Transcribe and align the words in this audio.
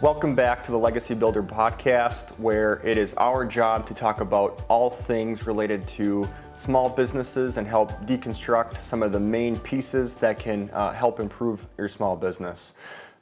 Welcome 0.00 0.36
back 0.36 0.62
to 0.62 0.70
the 0.70 0.78
Legacy 0.78 1.14
Builder 1.14 1.42
podcast, 1.42 2.30
where 2.38 2.80
it 2.84 2.96
is 2.96 3.14
our 3.14 3.44
job 3.44 3.84
to 3.88 3.94
talk 3.94 4.20
about 4.20 4.64
all 4.68 4.90
things 4.90 5.44
related 5.44 5.88
to 5.88 6.28
small 6.54 6.88
businesses 6.88 7.56
and 7.56 7.66
help 7.66 7.90
deconstruct 8.06 8.84
some 8.84 9.02
of 9.02 9.10
the 9.10 9.18
main 9.18 9.58
pieces 9.58 10.14
that 10.18 10.38
can 10.38 10.70
uh, 10.70 10.92
help 10.92 11.18
improve 11.18 11.66
your 11.76 11.88
small 11.88 12.14
business. 12.14 12.74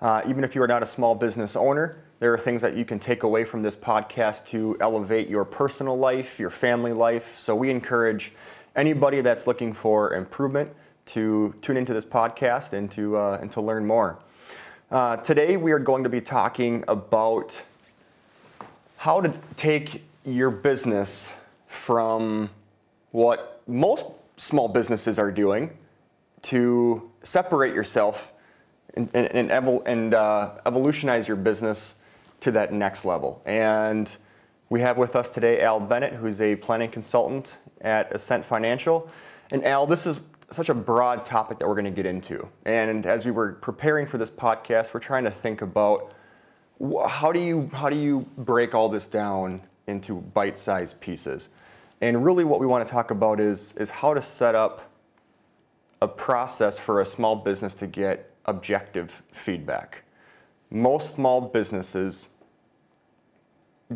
Uh, 0.03 0.21
even 0.29 0.45
if 0.45 0.54
you 0.54 0.62
are 0.62 0.69
not 0.69 0.83
a 0.83 0.87
small 0.87 1.15
business 1.15 1.57
owner, 1.57 1.97
there 2.19 2.31
are 2.35 2.39
things 2.39 2.61
that 2.61 2.77
you 2.77 2.84
can 2.84 2.98
take 2.98 3.22
away 3.22 3.43
from 3.43 3.62
this 3.62 3.74
podcast 3.74 4.45
to 4.48 4.77
elevate 4.82 5.30
your 5.30 5.46
personal 5.46 5.96
life, 5.96 6.38
your 6.38 6.50
family 6.50 6.93
life. 6.93 7.38
So 7.38 7.56
we 7.56 7.70
encourage 7.70 8.34
anybody 8.74 9.22
that's 9.22 9.46
looking 9.46 9.72
for 9.72 10.12
improvement 10.12 10.68
to 11.06 11.54
tune 11.62 11.79
into 11.79 11.95
this 11.95 12.04
podcast 12.04 12.74
and 12.74 12.90
to, 12.90 13.16
uh, 13.16 13.38
and 13.40 13.50
to 13.52 13.62
learn 13.62 13.86
more. 13.86 14.18
Uh, 14.89 15.16
today 15.16 15.57
we 15.57 15.73
are 15.73 15.80
going 15.80 16.05
to 16.05 16.09
be 16.09 16.21
talking 16.21 16.84
about 16.86 17.64
how 18.99 19.21
to 19.21 19.35
take 19.57 20.04
your 20.25 20.49
business 20.49 21.35
from 21.67 22.49
what 23.11 23.61
most 23.67 24.07
small 24.36 24.68
businesses 24.68 25.18
are 25.18 25.32
doing 25.32 25.76
to 26.40 27.11
separate 27.25 27.75
yourself 27.75 28.32
and, 28.95 29.11
and, 29.12 29.26
and, 29.35 29.50
evol- 29.50 29.82
and 29.86 30.14
uh, 30.14 30.53
evolutionize 30.64 31.26
your 31.26 31.37
business 31.37 31.96
to 32.39 32.53
that 32.53 32.73
next 32.73 33.05
level. 33.05 33.42
And 33.45 34.17
we 34.70 34.83
have 34.83 34.98
with 34.98 35.17
us 35.17 35.31
today 35.31 35.62
Al 35.62 35.81
Bennett, 35.81 36.12
who's 36.12 36.41
a 36.41 36.55
planning 36.55 36.92
consultant 36.92 37.59
at 37.81 38.14
Ascent 38.14 38.45
Financial. 38.45 39.11
And 39.50 39.64
Al, 39.64 39.89
this 39.89 40.06
is 40.06 40.20
such 40.50 40.69
a 40.69 40.75
broad 40.75 41.25
topic 41.25 41.59
that 41.59 41.67
we're 41.67 41.75
going 41.75 41.84
to 41.84 41.91
get 41.91 42.06
into. 42.06 42.48
And 42.64 43.05
as 43.05 43.25
we 43.25 43.33
were 43.33 43.55
preparing 43.55 44.06
for 44.06 44.19
this 44.19 44.31
podcast, 44.31 44.95
we're 44.95 45.00
trying 45.00 45.25
to 45.25 45.31
think 45.31 45.62
about 45.62 46.12
how 47.09 47.33
do 47.33 47.41
you 47.41 47.70
how 47.73 47.89
do 47.89 47.97
you 47.97 48.27
break 48.37 48.75
all 48.75 48.89
this 48.89 49.06
down 49.06 49.62
into 49.87 50.17
bite-sized 50.20 51.01
pieces. 51.01 51.48
And 52.01 52.25
really 52.25 52.45
what 52.45 52.61
we 52.61 52.67
want 52.67 52.87
to 52.87 52.93
talk 52.93 53.11
about 53.11 53.41
is 53.41 53.73
is 53.75 53.91
how 53.91 54.15
to 54.15 54.23
set 54.23 54.55
up 54.55 54.93
a 56.03 56.09
process 56.09 56.79
for 56.79 57.01
a 57.01 57.07
small 57.07 57.37
business 57.37 57.73
to 57.75 57.87
get 57.87 58.31
objective 58.45 59.23
feedback. 59.33 60.03
Most 60.70 61.15
small 61.15 61.41
businesses 61.41 62.29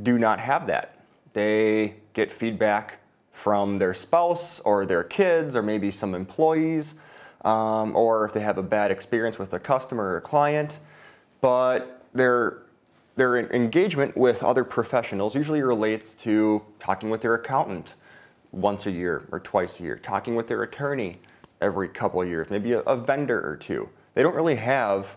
do 0.02 0.18
not 0.18 0.40
have 0.40 0.66
that. 0.68 1.04
They 1.32 1.96
get 2.14 2.30
feedback 2.30 2.99
from 3.40 3.78
their 3.78 3.94
spouse 3.94 4.60
or 4.60 4.84
their 4.84 5.02
kids 5.02 5.56
or 5.56 5.62
maybe 5.62 5.90
some 5.90 6.14
employees, 6.14 6.94
um, 7.42 7.96
or 7.96 8.26
if 8.26 8.34
they 8.34 8.40
have 8.40 8.58
a 8.58 8.62
bad 8.62 8.90
experience 8.90 9.38
with 9.38 9.54
a 9.54 9.58
customer 9.58 10.14
or 10.14 10.20
client. 10.20 10.78
But 11.40 12.04
their, 12.12 12.58
their 13.16 13.38
engagement 13.50 14.14
with 14.14 14.42
other 14.42 14.62
professionals 14.62 15.34
usually 15.34 15.62
relates 15.62 16.14
to 16.16 16.60
talking 16.78 17.08
with 17.08 17.22
their 17.22 17.32
accountant 17.32 17.94
once 18.52 18.84
a 18.84 18.90
year 18.90 19.26
or 19.32 19.40
twice 19.40 19.80
a 19.80 19.84
year, 19.84 19.96
talking 19.96 20.34
with 20.34 20.46
their 20.46 20.62
attorney 20.62 21.16
every 21.62 21.88
couple 21.88 22.20
of 22.20 22.28
years, 22.28 22.50
maybe 22.50 22.72
a, 22.72 22.80
a 22.80 22.94
vendor 22.96 23.40
or 23.48 23.56
two. 23.56 23.88
They 24.12 24.22
don't 24.22 24.34
really 24.34 24.56
have 24.56 25.16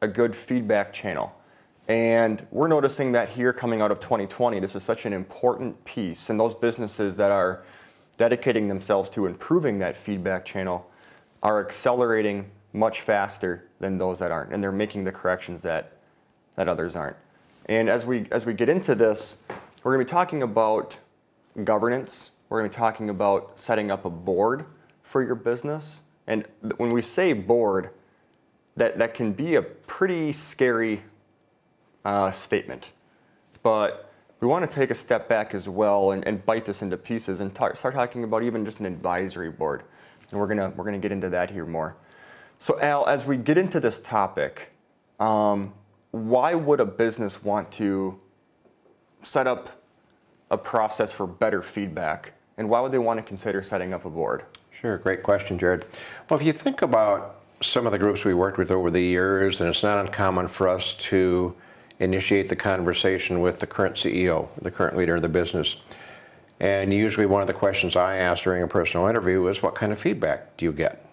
a 0.00 0.08
good 0.08 0.34
feedback 0.34 0.94
channel. 0.94 1.34
And 1.88 2.46
we're 2.50 2.68
noticing 2.68 3.12
that 3.12 3.30
here 3.30 3.54
coming 3.54 3.80
out 3.80 3.90
of 3.90 3.98
2020, 3.98 4.60
this 4.60 4.76
is 4.76 4.82
such 4.82 5.06
an 5.06 5.14
important 5.14 5.82
piece. 5.86 6.28
And 6.28 6.38
those 6.38 6.54
businesses 6.54 7.16
that 7.16 7.32
are 7.32 7.64
dedicating 8.18 8.68
themselves 8.68 9.08
to 9.10 9.24
improving 9.24 9.78
that 9.78 9.96
feedback 9.96 10.44
channel 10.44 10.90
are 11.42 11.64
accelerating 11.64 12.50
much 12.74 13.00
faster 13.00 13.64
than 13.80 13.96
those 13.96 14.18
that 14.18 14.30
aren't. 14.30 14.52
And 14.52 14.62
they're 14.62 14.70
making 14.70 15.04
the 15.04 15.12
corrections 15.12 15.62
that, 15.62 15.92
that 16.56 16.68
others 16.68 16.94
aren't. 16.94 17.16
And 17.66 17.88
as 17.88 18.04
we, 18.04 18.26
as 18.30 18.44
we 18.44 18.52
get 18.52 18.68
into 18.68 18.94
this, 18.94 19.36
we're 19.82 19.94
going 19.94 20.04
to 20.06 20.10
be 20.10 20.14
talking 20.14 20.42
about 20.42 20.98
governance. 21.64 22.30
We're 22.50 22.60
going 22.60 22.70
to 22.70 22.76
be 22.76 22.78
talking 22.78 23.08
about 23.08 23.58
setting 23.58 23.90
up 23.90 24.04
a 24.04 24.10
board 24.10 24.66
for 25.02 25.22
your 25.22 25.34
business. 25.34 26.00
And 26.26 26.44
when 26.76 26.90
we 26.90 27.00
say 27.00 27.32
board, 27.32 27.90
that, 28.76 28.98
that 28.98 29.14
can 29.14 29.32
be 29.32 29.54
a 29.54 29.62
pretty 29.62 30.32
scary 30.34 31.02
uh, 32.08 32.32
statement. 32.32 32.92
But 33.62 34.10
we 34.40 34.48
want 34.48 34.68
to 34.68 34.74
take 34.74 34.90
a 34.90 34.94
step 34.94 35.28
back 35.28 35.54
as 35.54 35.68
well 35.68 36.12
and, 36.12 36.26
and 36.26 36.44
bite 36.46 36.64
this 36.64 36.80
into 36.80 36.96
pieces 36.96 37.40
and 37.40 37.52
start 37.52 37.76
talking 37.76 38.24
about 38.24 38.42
even 38.42 38.64
just 38.64 38.80
an 38.80 38.86
advisory 38.86 39.50
board. 39.50 39.82
And 40.30 40.40
we're 40.40 40.46
gonna 40.46 40.70
we're 40.70 40.84
gonna 40.84 40.98
get 40.98 41.12
into 41.12 41.28
that 41.30 41.50
here 41.50 41.66
more. 41.66 41.96
So 42.58 42.80
Al, 42.80 43.06
as 43.06 43.26
we 43.26 43.36
get 43.36 43.58
into 43.58 43.78
this 43.78 44.00
topic, 44.00 44.72
um, 45.20 45.74
why 46.10 46.54
would 46.54 46.80
a 46.80 46.86
business 46.86 47.42
want 47.42 47.70
to 47.72 48.18
set 49.22 49.46
up 49.46 49.82
a 50.50 50.56
process 50.56 51.12
for 51.12 51.26
better 51.26 51.60
feedback, 51.60 52.32
and 52.56 52.70
why 52.70 52.80
would 52.80 52.92
they 52.92 52.98
want 52.98 53.18
to 53.18 53.22
consider 53.22 53.62
setting 53.62 53.92
up 53.92 54.06
a 54.06 54.10
board? 54.10 54.44
Sure, 54.70 54.96
great 54.96 55.22
question, 55.22 55.58
Jared. 55.58 55.86
Well, 56.28 56.40
if 56.40 56.46
you 56.46 56.52
think 56.52 56.80
about 56.80 57.42
some 57.60 57.84
of 57.84 57.92
the 57.92 57.98
groups 57.98 58.24
we 58.24 58.32
worked 58.32 58.56
with 58.56 58.70
over 58.70 58.90
the 58.90 59.02
years, 59.02 59.60
and 59.60 59.68
it's 59.68 59.82
not 59.82 59.98
uncommon 59.98 60.48
for 60.48 60.68
us 60.68 60.94
to 60.94 61.54
initiate 62.00 62.48
the 62.48 62.56
conversation 62.56 63.40
with 63.40 63.60
the 63.60 63.66
current 63.66 63.96
CEO, 63.96 64.48
the 64.62 64.70
current 64.70 64.96
leader 64.96 65.16
of 65.16 65.22
the 65.22 65.28
business. 65.28 65.76
And 66.60 66.92
usually, 66.92 67.26
one 67.26 67.40
of 67.40 67.46
the 67.46 67.54
questions 67.54 67.96
I 67.96 68.16
ask 68.16 68.44
during 68.44 68.62
a 68.62 68.68
personal 68.68 69.06
interview 69.06 69.46
is, 69.46 69.62
What 69.62 69.74
kind 69.74 69.92
of 69.92 69.98
feedback 69.98 70.56
do 70.56 70.64
you 70.64 70.72
get? 70.72 71.04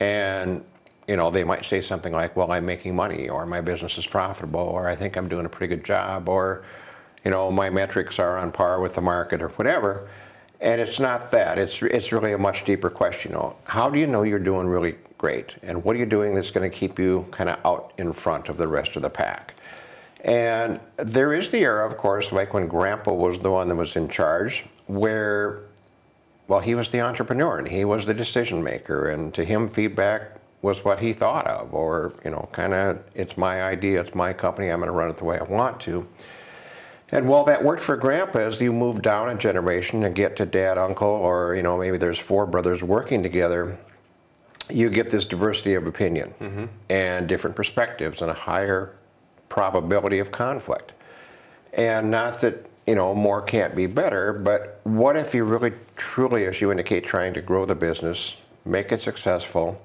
And 0.00 0.64
you 1.08 1.16
know, 1.16 1.30
they 1.30 1.44
might 1.44 1.64
say 1.64 1.80
something 1.80 2.12
like, 2.12 2.36
Well, 2.36 2.52
I'm 2.52 2.66
making 2.66 2.94
money, 2.94 3.28
or 3.28 3.46
my 3.46 3.60
business 3.60 3.96
is 3.96 4.06
profitable, 4.06 4.60
or 4.60 4.88
I 4.88 4.94
think 4.94 5.16
I'm 5.16 5.28
doing 5.28 5.46
a 5.46 5.48
pretty 5.48 5.74
good 5.74 5.84
job, 5.84 6.28
or 6.28 6.64
you 7.24 7.30
know, 7.30 7.50
my 7.50 7.70
metrics 7.70 8.18
are 8.18 8.38
on 8.38 8.52
par 8.52 8.80
with 8.80 8.94
the 8.94 9.00
market, 9.00 9.42
or 9.42 9.48
whatever. 9.50 10.08
And 10.60 10.80
it's 10.80 10.98
not 10.98 11.30
that. 11.32 11.58
It's, 11.58 11.82
it's 11.82 12.12
really 12.12 12.32
a 12.32 12.38
much 12.38 12.64
deeper 12.64 12.88
question. 12.88 13.36
How 13.64 13.90
do 13.90 13.98
you 13.98 14.06
know 14.06 14.22
you're 14.22 14.38
doing 14.38 14.66
really 14.66 14.96
great? 15.18 15.54
And 15.62 15.82
what 15.84 15.96
are 15.96 15.98
you 15.98 16.06
doing 16.06 16.34
that's 16.34 16.50
going 16.50 16.68
to 16.68 16.76
keep 16.76 16.98
you 16.98 17.26
kind 17.30 17.50
of 17.50 17.58
out 17.64 17.92
in 17.98 18.12
front 18.12 18.48
of 18.48 18.56
the 18.56 18.68
rest 18.68 18.96
of 18.96 19.02
the 19.02 19.10
pack? 19.10 19.54
And 20.24 20.80
there 20.96 21.32
is 21.32 21.50
the 21.50 21.58
era, 21.58 21.86
of 21.88 21.96
course, 21.96 22.32
like 22.32 22.52
when 22.52 22.66
Grandpa 22.66 23.12
was 23.12 23.38
the 23.38 23.50
one 23.50 23.68
that 23.68 23.76
was 23.76 23.96
in 23.96 24.08
charge, 24.08 24.64
where, 24.86 25.60
well, 26.48 26.60
he 26.60 26.74
was 26.74 26.88
the 26.88 27.00
entrepreneur 27.00 27.58
and 27.58 27.68
he 27.68 27.84
was 27.84 28.06
the 28.06 28.14
decision 28.14 28.62
maker, 28.62 29.08
and 29.08 29.32
to 29.34 29.44
him, 29.44 29.68
feedback 29.68 30.40
was 30.62 30.84
what 30.84 30.98
he 30.98 31.12
thought 31.12 31.46
of, 31.46 31.72
or, 31.72 32.12
you 32.24 32.30
know, 32.30 32.48
kind 32.52 32.74
of, 32.74 32.98
it's 33.14 33.36
my 33.36 33.62
idea, 33.62 34.00
it's 34.00 34.14
my 34.14 34.32
company, 34.32 34.68
I'm 34.68 34.80
going 34.80 34.88
to 34.88 34.92
run 34.92 35.08
it 35.08 35.16
the 35.16 35.24
way 35.24 35.38
I 35.38 35.44
want 35.44 35.80
to. 35.82 36.06
And 37.12 37.28
while 37.28 37.44
that 37.44 37.62
worked 37.62 37.82
for 37.82 37.96
grandpa, 37.96 38.40
as 38.40 38.60
you 38.60 38.72
move 38.72 39.00
down 39.00 39.28
a 39.28 39.36
generation 39.36 40.02
and 40.02 40.14
get 40.14 40.34
to 40.36 40.46
dad, 40.46 40.76
uncle, 40.76 41.06
or 41.06 41.54
you 41.54 41.62
know 41.62 41.78
maybe 41.78 41.98
there's 41.98 42.18
four 42.18 42.46
brothers 42.46 42.82
working 42.82 43.22
together, 43.22 43.78
you 44.68 44.90
get 44.90 45.10
this 45.10 45.24
diversity 45.24 45.74
of 45.74 45.86
opinion 45.86 46.34
mm-hmm. 46.40 46.64
and 46.88 47.28
different 47.28 47.56
perspectives 47.56 48.22
and 48.22 48.30
a 48.30 48.34
higher 48.34 48.94
probability 49.48 50.18
of 50.18 50.30
conflict. 50.32 50.92
And 51.72 52.10
not 52.10 52.40
that 52.40 52.66
you 52.86 52.94
know 52.94 53.14
more 53.14 53.42
can't 53.42 53.74
be 53.76 53.86
better, 53.86 54.32
but 54.32 54.80
what 54.84 55.16
if 55.16 55.34
you 55.34 55.44
really 55.44 55.72
truly, 55.96 56.46
as 56.46 56.60
you 56.60 56.70
indicate, 56.70 57.04
trying 57.04 57.34
to 57.34 57.42
grow 57.42 57.66
the 57.66 57.74
business, 57.74 58.36
make 58.64 58.92
it 58.92 59.02
successful? 59.02 59.80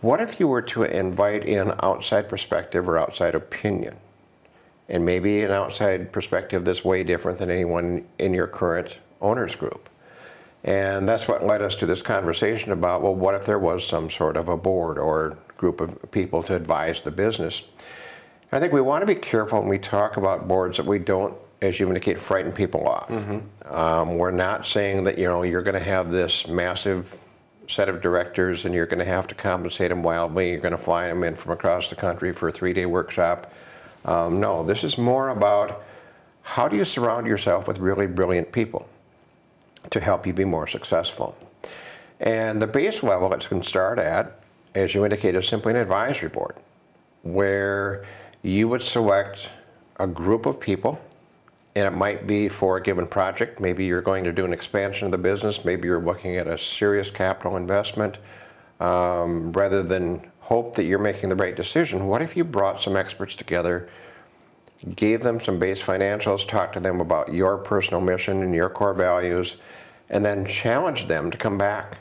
What 0.00 0.20
if 0.20 0.38
you 0.38 0.48
were 0.48 0.62
to 0.62 0.84
invite 0.84 1.44
in 1.44 1.72
outside 1.82 2.28
perspective 2.28 2.88
or 2.88 2.98
outside 2.98 3.34
opinion? 3.34 3.96
and 4.88 5.04
maybe 5.04 5.42
an 5.42 5.50
outside 5.50 6.12
perspective 6.12 6.64
that's 6.64 6.84
way 6.84 7.02
different 7.02 7.38
than 7.38 7.50
anyone 7.50 8.06
in 8.18 8.32
your 8.32 8.46
current 8.46 8.98
owners 9.20 9.54
group. 9.54 9.88
And 10.66 11.08
that's 11.08 11.26
what 11.26 11.44
led 11.44 11.62
us 11.62 11.76
to 11.76 11.86
this 11.86 12.02
conversation 12.02 12.72
about 12.72 13.02
well, 13.02 13.14
what 13.14 13.34
if 13.34 13.46
there 13.46 13.58
was 13.58 13.86
some 13.86 14.10
sort 14.10 14.36
of 14.36 14.48
a 14.48 14.56
board 14.56 14.98
or 14.98 15.38
group 15.56 15.80
of 15.80 16.10
people 16.10 16.42
to 16.44 16.54
advise 16.54 17.00
the 17.00 17.10
business? 17.10 17.62
I 18.52 18.60
think 18.60 18.72
we 18.72 18.80
want 18.80 19.02
to 19.02 19.06
be 19.06 19.14
careful 19.14 19.60
when 19.60 19.68
we 19.68 19.78
talk 19.78 20.16
about 20.16 20.46
boards 20.46 20.76
that 20.76 20.86
we 20.86 20.98
don't, 20.98 21.34
as 21.62 21.80
you 21.80 21.88
indicate, 21.88 22.18
frighten 22.18 22.52
people 22.52 22.86
off. 22.86 23.08
Mm-hmm. 23.08 23.74
Um, 23.74 24.18
we're 24.18 24.30
not 24.30 24.66
saying 24.66 25.04
that 25.04 25.18
you 25.18 25.24
know 25.24 25.42
you're 25.42 25.62
going 25.62 25.74
to 25.74 25.80
have 25.80 26.10
this 26.10 26.46
massive 26.46 27.16
set 27.68 27.88
of 27.88 28.02
directors 28.02 28.64
and 28.64 28.74
you're 28.74 28.86
going 28.86 28.98
to 28.98 29.04
have 29.04 29.26
to 29.28 29.34
compensate 29.34 29.88
them 29.88 30.02
wildly. 30.02 30.50
You're 30.50 30.60
going 30.60 30.76
to 30.76 30.78
fly 30.78 31.08
them 31.08 31.24
in 31.24 31.34
from 31.34 31.52
across 31.52 31.88
the 31.88 31.96
country 31.96 32.32
for 32.32 32.48
a 32.48 32.52
three-day 32.52 32.86
workshop 32.86 33.52
um, 34.06 34.38
no, 34.38 34.62
this 34.62 34.84
is 34.84 34.96
more 34.96 35.30
about 35.30 35.82
how 36.42 36.68
do 36.68 36.76
you 36.76 36.84
surround 36.84 37.26
yourself 37.26 37.66
with 37.66 37.78
really 37.78 38.06
brilliant 38.06 38.52
people 38.52 38.88
to 39.90 40.00
help 40.00 40.26
you 40.26 40.32
be 40.32 40.44
more 40.44 40.66
successful. 40.66 41.36
And 42.20 42.60
the 42.60 42.66
base 42.66 43.02
level 43.02 43.32
it 43.32 43.46
can 43.48 43.62
start 43.62 43.98
at, 43.98 44.40
as 44.74 44.94
you 44.94 45.04
indicated, 45.04 45.38
is 45.38 45.48
simply 45.48 45.72
an 45.72 45.78
advisory 45.78 46.28
board 46.28 46.56
where 47.22 48.06
you 48.42 48.68
would 48.68 48.82
select 48.82 49.50
a 49.98 50.06
group 50.06 50.46
of 50.46 50.60
people 50.60 51.00
and 51.74 51.86
it 51.86 51.96
might 51.96 52.26
be 52.26 52.48
for 52.48 52.78
a 52.78 52.82
given 52.82 53.06
project. 53.06 53.60
Maybe 53.60 53.84
you're 53.84 54.00
going 54.00 54.24
to 54.24 54.32
do 54.32 54.46
an 54.46 54.52
expansion 54.52 55.06
of 55.06 55.12
the 55.12 55.18
business. 55.18 55.62
Maybe 55.62 55.88
you're 55.88 56.00
looking 56.00 56.36
at 56.36 56.46
a 56.46 56.56
serious 56.56 57.10
capital 57.10 57.56
investment. 57.56 58.16
Um, 58.80 59.52
rather 59.52 59.82
than 59.82 60.30
hope 60.40 60.76
that 60.76 60.84
you're 60.84 60.98
making 60.98 61.28
the 61.28 61.34
right 61.34 61.56
decision. 61.56 62.06
What 62.06 62.22
if 62.22 62.36
you 62.36 62.44
brought 62.44 62.80
some 62.80 62.96
experts 62.96 63.34
together, 63.34 63.88
gave 64.94 65.22
them 65.22 65.40
some 65.40 65.58
base 65.58 65.82
financials, 65.82 66.46
talked 66.46 66.74
to 66.74 66.80
them 66.80 67.00
about 67.00 67.32
your 67.32 67.58
personal 67.58 68.00
mission 68.00 68.42
and 68.42 68.54
your 68.54 68.68
core 68.68 68.94
values, 68.94 69.56
and 70.10 70.24
then 70.24 70.46
challenged 70.46 71.08
them 71.08 71.30
to 71.30 71.38
come 71.38 71.58
back 71.58 71.98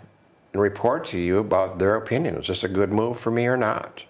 and 0.53 0.61
report 0.61 1.05
to 1.05 1.19
you 1.19 1.39
about 1.39 1.79
their 1.79 1.95
opinion. 1.95 2.35
Is 2.35 2.47
this 2.47 2.63
a 2.63 2.69
good 2.69 2.91
move 2.91 3.19
for 3.19 3.31
me 3.31 3.47
or 3.47 3.57
not? 3.57 4.03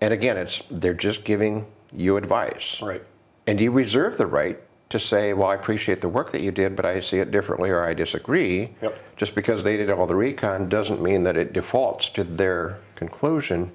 And 0.00 0.12
again, 0.12 0.36
it's 0.36 0.62
they're 0.70 0.94
just 0.94 1.24
giving 1.24 1.66
you 1.92 2.16
advice. 2.16 2.80
Right. 2.82 3.02
And 3.46 3.60
you 3.60 3.70
reserve 3.70 4.18
the 4.18 4.26
right 4.26 4.58
to 4.88 4.98
say, 4.98 5.32
well, 5.32 5.48
I 5.48 5.54
appreciate 5.54 6.00
the 6.00 6.08
work 6.08 6.32
that 6.32 6.42
you 6.42 6.50
did, 6.50 6.76
but 6.76 6.84
I 6.84 7.00
see 7.00 7.18
it 7.18 7.30
differently 7.30 7.70
or 7.70 7.82
I 7.82 7.94
disagree. 7.94 8.74
Yep. 8.82 8.98
Just 9.16 9.34
because 9.34 9.62
they 9.62 9.76
did 9.76 9.90
all 9.90 10.06
the 10.06 10.14
recon 10.14 10.68
doesn't 10.68 11.00
mean 11.00 11.22
that 11.22 11.36
it 11.36 11.52
defaults 11.52 12.08
to 12.10 12.24
their 12.24 12.78
conclusion, 12.94 13.72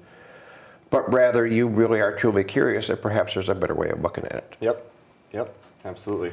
but 0.90 1.12
rather 1.12 1.46
you 1.46 1.68
really 1.68 2.00
are 2.00 2.16
truly 2.16 2.44
curious 2.44 2.88
that 2.88 3.02
perhaps 3.02 3.34
there's 3.34 3.48
a 3.48 3.54
better 3.54 3.74
way 3.74 3.90
of 3.90 4.00
looking 4.00 4.24
at 4.24 4.34
it. 4.34 4.56
Yep. 4.60 4.92
Yep. 5.32 5.54
Absolutely. 5.84 6.32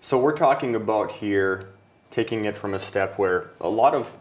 So 0.00 0.18
we're 0.18 0.36
talking 0.36 0.74
about 0.74 1.12
here 1.12 1.68
taking 2.10 2.44
it 2.44 2.56
from 2.56 2.74
a 2.74 2.78
step 2.78 3.18
where 3.18 3.50
a 3.60 3.68
lot 3.68 3.94
of 3.94 4.12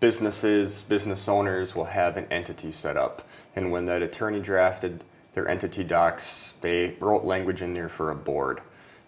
businesses, 0.00 0.82
business 0.82 1.28
owners 1.28 1.74
will 1.74 1.84
have 1.84 2.16
an 2.16 2.26
entity 2.30 2.72
set 2.72 2.96
up. 2.96 3.26
And 3.56 3.70
when 3.70 3.84
that 3.86 4.02
attorney 4.02 4.40
drafted 4.40 5.04
their 5.34 5.48
entity 5.48 5.84
docs, 5.84 6.54
they 6.60 6.96
wrote 7.00 7.24
language 7.24 7.62
in 7.62 7.74
there 7.74 7.88
for 7.88 8.10
a 8.10 8.14
board. 8.14 8.60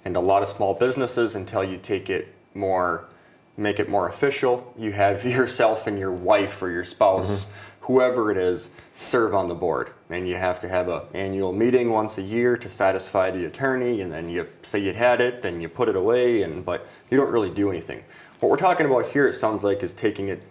And 0.04 0.16
a 0.16 0.20
lot 0.20 0.42
of 0.42 0.48
small 0.48 0.74
businesses, 0.74 1.34
until 1.34 1.64
you 1.64 1.78
take 1.78 2.10
it 2.10 2.32
more, 2.54 3.08
make 3.56 3.78
it 3.78 3.88
more 3.88 4.08
official, 4.08 4.72
you 4.78 4.92
have 4.92 5.24
yourself 5.24 5.86
and 5.86 5.98
your 5.98 6.12
wife 6.12 6.60
or 6.62 6.70
your 6.70 6.84
spouse, 6.84 7.44
mm-hmm. 7.44 7.52
Whoever 7.86 8.32
it 8.32 8.36
is, 8.36 8.70
serve 8.96 9.34
on 9.34 9.46
the 9.46 9.54
board. 9.54 9.90
And 10.10 10.28
you 10.28 10.34
have 10.34 10.58
to 10.60 10.68
have 10.68 10.88
an 10.88 11.02
annual 11.14 11.52
meeting 11.52 11.90
once 11.90 12.18
a 12.18 12.22
year 12.22 12.56
to 12.56 12.68
satisfy 12.68 13.30
the 13.30 13.44
attorney, 13.44 14.00
and 14.00 14.12
then 14.12 14.28
you 14.28 14.48
say 14.62 14.80
you'd 14.80 14.96
had 14.96 15.20
it, 15.20 15.42
then 15.42 15.60
you 15.60 15.68
put 15.68 15.88
it 15.88 15.96
away, 15.96 16.42
and 16.42 16.64
but 16.64 16.86
you 17.10 17.16
don't 17.16 17.30
really 17.30 17.50
do 17.50 17.70
anything. 17.70 18.02
What 18.40 18.50
we're 18.50 18.56
talking 18.56 18.86
about 18.86 19.06
here, 19.06 19.28
it 19.28 19.32
sounds 19.32 19.64
like, 19.64 19.82
is 19.82 19.92
taking 19.92 20.28
it 20.28 20.42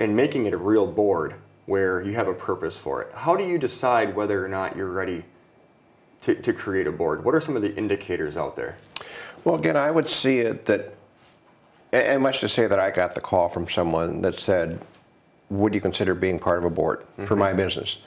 and 0.00 0.16
making 0.16 0.46
it 0.46 0.52
a 0.52 0.56
real 0.56 0.86
board 0.86 1.34
where 1.66 2.02
you 2.02 2.14
have 2.14 2.28
a 2.28 2.34
purpose 2.34 2.76
for 2.76 3.02
it. 3.02 3.12
How 3.14 3.36
do 3.36 3.44
you 3.44 3.58
decide 3.58 4.16
whether 4.16 4.44
or 4.44 4.48
not 4.48 4.76
you're 4.76 4.90
ready 4.90 5.24
to, 6.22 6.34
to 6.34 6.52
create 6.52 6.86
a 6.86 6.92
board? 6.92 7.24
What 7.24 7.34
are 7.34 7.40
some 7.40 7.56
of 7.56 7.62
the 7.62 7.74
indicators 7.76 8.36
out 8.36 8.56
there? 8.56 8.76
Well, 9.44 9.54
again, 9.54 9.76
I 9.76 9.90
would 9.90 10.08
see 10.08 10.38
it 10.38 10.66
that, 10.66 10.94
and 11.92 12.22
let's 12.22 12.40
just 12.40 12.54
say 12.54 12.66
that 12.66 12.78
I 12.78 12.90
got 12.90 13.14
the 13.14 13.20
call 13.20 13.48
from 13.48 13.68
someone 13.68 14.22
that 14.22 14.40
said, 14.40 14.80
would 15.50 15.74
you 15.74 15.80
consider 15.80 16.14
being 16.14 16.38
part 16.38 16.58
of 16.58 16.64
a 16.64 16.70
board 16.70 17.04
for 17.24 17.36
my 17.36 17.52
business? 17.52 17.98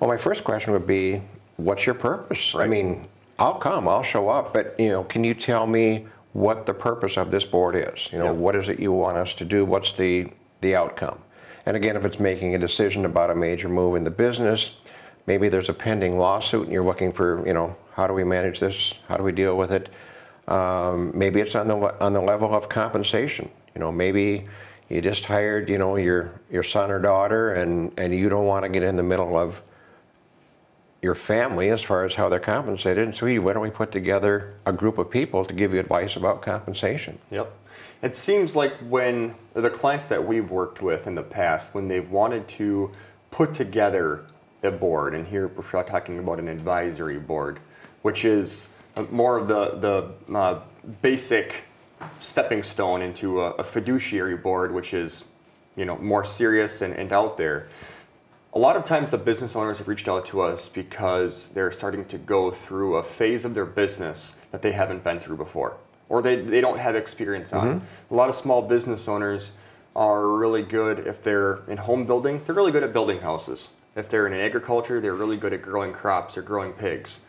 Well, 0.00 0.08
my 0.08 0.16
first 0.16 0.44
question 0.44 0.72
would 0.72 0.86
be, 0.86 1.22
what's 1.56 1.86
your 1.86 1.94
purpose? 1.94 2.54
I 2.54 2.66
mean, 2.66 3.06
I'll 3.38 3.54
come, 3.54 3.88
I'll 3.88 4.02
show 4.02 4.28
up, 4.28 4.52
but 4.52 4.74
you 4.78 4.88
know, 4.90 5.04
can 5.04 5.24
you 5.24 5.34
tell 5.34 5.66
me 5.66 6.06
what 6.32 6.66
the 6.66 6.74
purpose 6.74 7.16
of 7.16 7.30
this 7.30 7.44
board 7.44 7.74
is? 7.76 8.08
You 8.12 8.18
know, 8.18 8.24
Yeah. 8.26 8.30
what 8.32 8.56
is 8.56 8.68
it 8.68 8.78
you 8.80 8.92
want 8.92 9.16
us 9.16 9.34
to 9.34 9.44
do? 9.44 9.64
What's 9.64 9.92
the 9.92 10.28
the 10.60 10.74
outcome? 10.74 11.18
And 11.66 11.76
again, 11.76 11.96
if 11.96 12.04
it's 12.04 12.18
making 12.20 12.54
a 12.54 12.58
decision 12.58 13.04
about 13.04 13.30
a 13.30 13.34
major 13.34 13.68
move 13.68 13.96
in 13.96 14.04
the 14.04 14.10
business, 14.10 14.76
maybe 15.26 15.48
there's 15.48 15.68
a 15.68 15.74
pending 15.74 16.18
lawsuit 16.18 16.64
and 16.64 16.72
you're 16.72 16.84
looking 16.84 17.12
for, 17.12 17.46
you 17.46 17.52
know, 17.54 17.76
how 17.94 18.06
do 18.06 18.14
we 18.14 18.24
manage 18.24 18.60
this? 18.60 18.94
How 19.08 19.16
do 19.16 19.22
we 19.22 19.32
deal 19.32 19.56
with 19.56 19.72
it? 19.72 19.88
Um, 20.48 21.12
maybe 21.14 21.40
it's 21.40 21.54
on 21.54 21.68
the 21.68 21.76
on 22.02 22.12
the 22.12 22.20
level 22.20 22.54
of 22.54 22.68
compensation. 22.68 23.48
You 23.74 23.80
know, 23.80 23.90
maybe 23.92 24.44
you 24.88 25.00
just 25.00 25.24
hired, 25.24 25.68
you 25.68 25.78
know, 25.78 25.96
your 25.96 26.40
your 26.50 26.62
son 26.62 26.90
or 26.90 27.00
daughter, 27.00 27.54
and 27.54 27.92
and 27.98 28.14
you 28.14 28.28
don't 28.28 28.46
want 28.46 28.64
to 28.64 28.68
get 28.68 28.82
in 28.82 28.96
the 28.96 29.02
middle 29.02 29.36
of 29.36 29.62
your 31.04 31.14
family 31.14 31.68
as 31.68 31.82
far 31.82 32.04
as 32.04 32.14
how 32.14 32.28
they're 32.28 32.40
compensated. 32.40 33.04
And 33.04 33.14
so, 33.14 33.26
why 33.40 33.52
don't 33.52 33.62
we 33.62 33.70
put 33.70 33.92
together 33.92 34.54
a 34.64 34.72
group 34.72 34.98
of 34.98 35.10
people 35.10 35.44
to 35.44 35.52
give 35.52 35.72
you 35.74 35.80
advice 35.80 36.16
about 36.16 36.42
compensation? 36.42 37.18
Yep. 37.30 37.52
It 38.02 38.16
seems 38.16 38.56
like 38.56 38.74
when 38.80 39.34
the 39.52 39.70
clients 39.70 40.08
that 40.08 40.26
we've 40.26 40.50
worked 40.50 40.82
with 40.82 41.06
in 41.06 41.14
the 41.14 41.22
past, 41.22 41.74
when 41.74 41.88
they've 41.88 42.10
wanted 42.10 42.48
to 42.48 42.90
put 43.30 43.54
together 43.54 44.26
a 44.62 44.70
board, 44.70 45.14
and 45.14 45.26
here 45.26 45.48
we're 45.48 45.62
talking 45.84 46.18
about 46.18 46.38
an 46.38 46.48
advisory 46.48 47.18
board, 47.18 47.60
which 48.02 48.24
is 48.24 48.68
more 49.10 49.36
of 49.36 49.48
the, 49.48 50.14
the 50.28 50.34
uh, 50.34 50.60
basic 51.02 51.64
stepping 52.20 52.62
stone 52.62 53.02
into 53.02 53.40
a, 53.40 53.50
a 53.52 53.64
fiduciary 53.64 54.36
board, 54.36 54.72
which 54.72 54.94
is 54.94 55.24
you 55.76 55.84
know 55.84 55.96
more 55.98 56.24
serious 56.24 56.82
and, 56.82 56.94
and 56.94 57.12
out 57.12 57.36
there. 57.36 57.68
A 58.54 58.58
lot 58.58 58.76
of 58.76 58.84
times 58.84 59.10
the 59.10 59.18
business 59.18 59.56
owners 59.56 59.78
have 59.78 59.88
reached 59.88 60.08
out 60.08 60.24
to 60.26 60.40
us 60.40 60.68
because 60.68 61.48
they're 61.48 61.72
starting 61.72 62.04
to 62.04 62.18
go 62.18 62.52
through 62.52 62.96
a 62.96 63.02
phase 63.02 63.44
of 63.44 63.52
their 63.52 63.66
business 63.66 64.36
that 64.52 64.62
they 64.62 64.70
haven't 64.70 65.02
been 65.02 65.18
through 65.18 65.36
before 65.38 65.76
or 66.08 66.22
they, 66.22 66.36
they 66.36 66.60
don't 66.60 66.78
have 66.78 66.96
experience 66.96 67.52
on. 67.52 67.80
Mm-hmm. 67.80 68.14
A 68.14 68.16
lot 68.16 68.28
of 68.28 68.34
small 68.34 68.62
business 68.62 69.08
owners 69.08 69.52
are 69.96 70.28
really 70.28 70.62
good 70.62 71.06
if 71.06 71.22
they're 71.22 71.60
in 71.68 71.78
home 71.78 72.04
building, 72.04 72.40
they're 72.44 72.54
really 72.54 72.72
good 72.72 72.82
at 72.82 72.92
building 72.92 73.20
houses. 73.20 73.68
If 73.96 74.08
they're 74.08 74.26
in 74.26 74.32
agriculture, 74.32 75.00
they're 75.00 75.14
really 75.14 75.36
good 75.36 75.52
at 75.52 75.62
growing 75.62 75.92
crops 75.92 76.36
or 76.36 76.42
growing 76.42 76.72
pigs. 76.72 77.20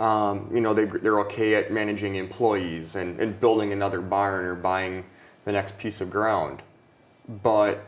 Um, 0.00 0.50
you 0.52 0.62
know, 0.62 0.72
they, 0.72 0.86
they're 0.86 1.20
okay 1.20 1.54
at 1.56 1.70
managing 1.70 2.16
employees 2.16 2.96
and, 2.96 3.20
and 3.20 3.38
building 3.38 3.72
another 3.72 4.00
barn 4.00 4.46
or 4.46 4.54
buying 4.54 5.04
the 5.44 5.52
next 5.52 5.76
piece 5.76 6.00
of 6.00 6.10
ground. 6.10 6.62
But 7.42 7.84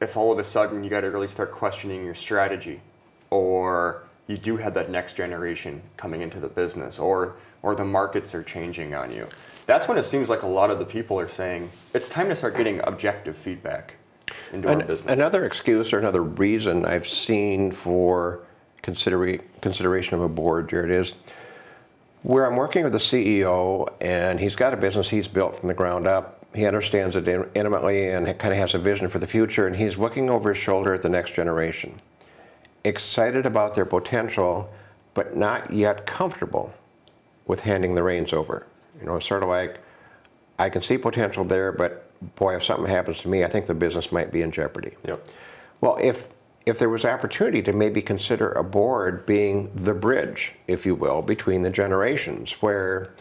if 0.00 0.14
all 0.16 0.30
of 0.30 0.38
a 0.38 0.44
sudden 0.44 0.84
you 0.84 0.90
got 0.90 1.00
to 1.00 1.10
really 1.10 1.26
start 1.26 1.50
questioning 1.50 2.04
your 2.04 2.14
strategy, 2.14 2.82
or 3.30 4.04
you 4.26 4.36
do 4.36 4.58
have 4.58 4.74
that 4.74 4.90
next 4.90 5.16
generation 5.16 5.82
coming 5.96 6.20
into 6.20 6.38
the 6.38 6.48
business, 6.48 6.98
or 6.98 7.36
or 7.62 7.74
the 7.74 7.84
markets 7.84 8.34
are 8.34 8.42
changing 8.42 8.94
on 8.94 9.10
you, 9.10 9.26
that's 9.64 9.88
when 9.88 9.96
it 9.96 10.04
seems 10.04 10.28
like 10.28 10.42
a 10.42 10.46
lot 10.46 10.70
of 10.70 10.78
the 10.78 10.84
people 10.84 11.18
are 11.18 11.28
saying 11.28 11.70
it's 11.94 12.08
time 12.08 12.28
to 12.28 12.36
start 12.36 12.56
getting 12.58 12.80
objective 12.84 13.34
feedback 13.34 13.96
into 14.52 14.68
our 14.68 14.76
business. 14.76 15.10
Another 15.10 15.46
excuse 15.46 15.94
or 15.94 15.98
another 15.98 16.22
reason 16.22 16.84
I've 16.84 17.08
seen 17.08 17.72
for 17.72 18.40
considera- 18.82 19.40
consideration 19.62 20.14
of 20.16 20.20
a 20.20 20.28
board, 20.28 20.68
Jared, 20.68 20.90
is 20.90 21.14
where 22.24 22.46
I'm 22.46 22.56
working 22.56 22.84
with 22.84 22.94
the 22.94 22.98
CEO 22.98 23.86
and 24.00 24.40
he's 24.40 24.56
got 24.56 24.72
a 24.72 24.78
business 24.78 25.10
he's 25.10 25.28
built 25.28 25.60
from 25.60 25.68
the 25.68 25.74
ground 25.74 26.06
up. 26.06 26.46
He 26.54 26.64
understands 26.64 27.16
it 27.16 27.28
intimately 27.54 28.08
and 28.08 28.26
kind 28.38 28.52
of 28.52 28.58
has 28.58 28.74
a 28.74 28.78
vision 28.78 29.08
for 29.08 29.18
the 29.18 29.26
future, 29.26 29.66
and 29.66 29.76
he's 29.76 29.98
looking 29.98 30.30
over 30.30 30.54
his 30.54 30.58
shoulder 30.58 30.94
at 30.94 31.02
the 31.02 31.08
next 31.08 31.34
generation. 31.34 31.96
Excited 32.84 33.44
about 33.44 33.74
their 33.74 33.84
potential, 33.84 34.72
but 35.12 35.36
not 35.36 35.70
yet 35.70 36.06
comfortable 36.06 36.72
with 37.46 37.60
handing 37.60 37.94
the 37.94 38.02
reins 38.02 38.32
over. 38.32 38.66
You 38.98 39.06
know, 39.06 39.16
it's 39.16 39.26
sort 39.26 39.42
of 39.42 39.50
like, 39.50 39.80
I 40.58 40.70
can 40.70 40.80
see 40.80 40.96
potential 40.96 41.44
there, 41.44 41.72
but 41.72 42.10
boy, 42.36 42.56
if 42.56 42.64
something 42.64 42.86
happens 42.86 43.20
to 43.22 43.28
me, 43.28 43.44
I 43.44 43.48
think 43.48 43.66
the 43.66 43.74
business 43.74 44.12
might 44.12 44.32
be 44.32 44.40
in 44.40 44.50
jeopardy. 44.50 44.96
Yep. 45.06 45.28
Well, 45.82 45.98
if 46.00 46.30
if 46.66 46.78
there 46.78 46.88
was 46.88 47.04
opportunity 47.04 47.62
to 47.62 47.72
maybe 47.72 48.00
consider 48.00 48.50
a 48.52 48.64
board 48.64 49.26
being 49.26 49.70
the 49.74 49.94
bridge, 49.94 50.54
if 50.66 50.86
you 50.86 50.94
will, 50.94 51.20
between 51.20 51.62
the 51.62 51.70
generations, 51.70 52.52
where 52.62 53.12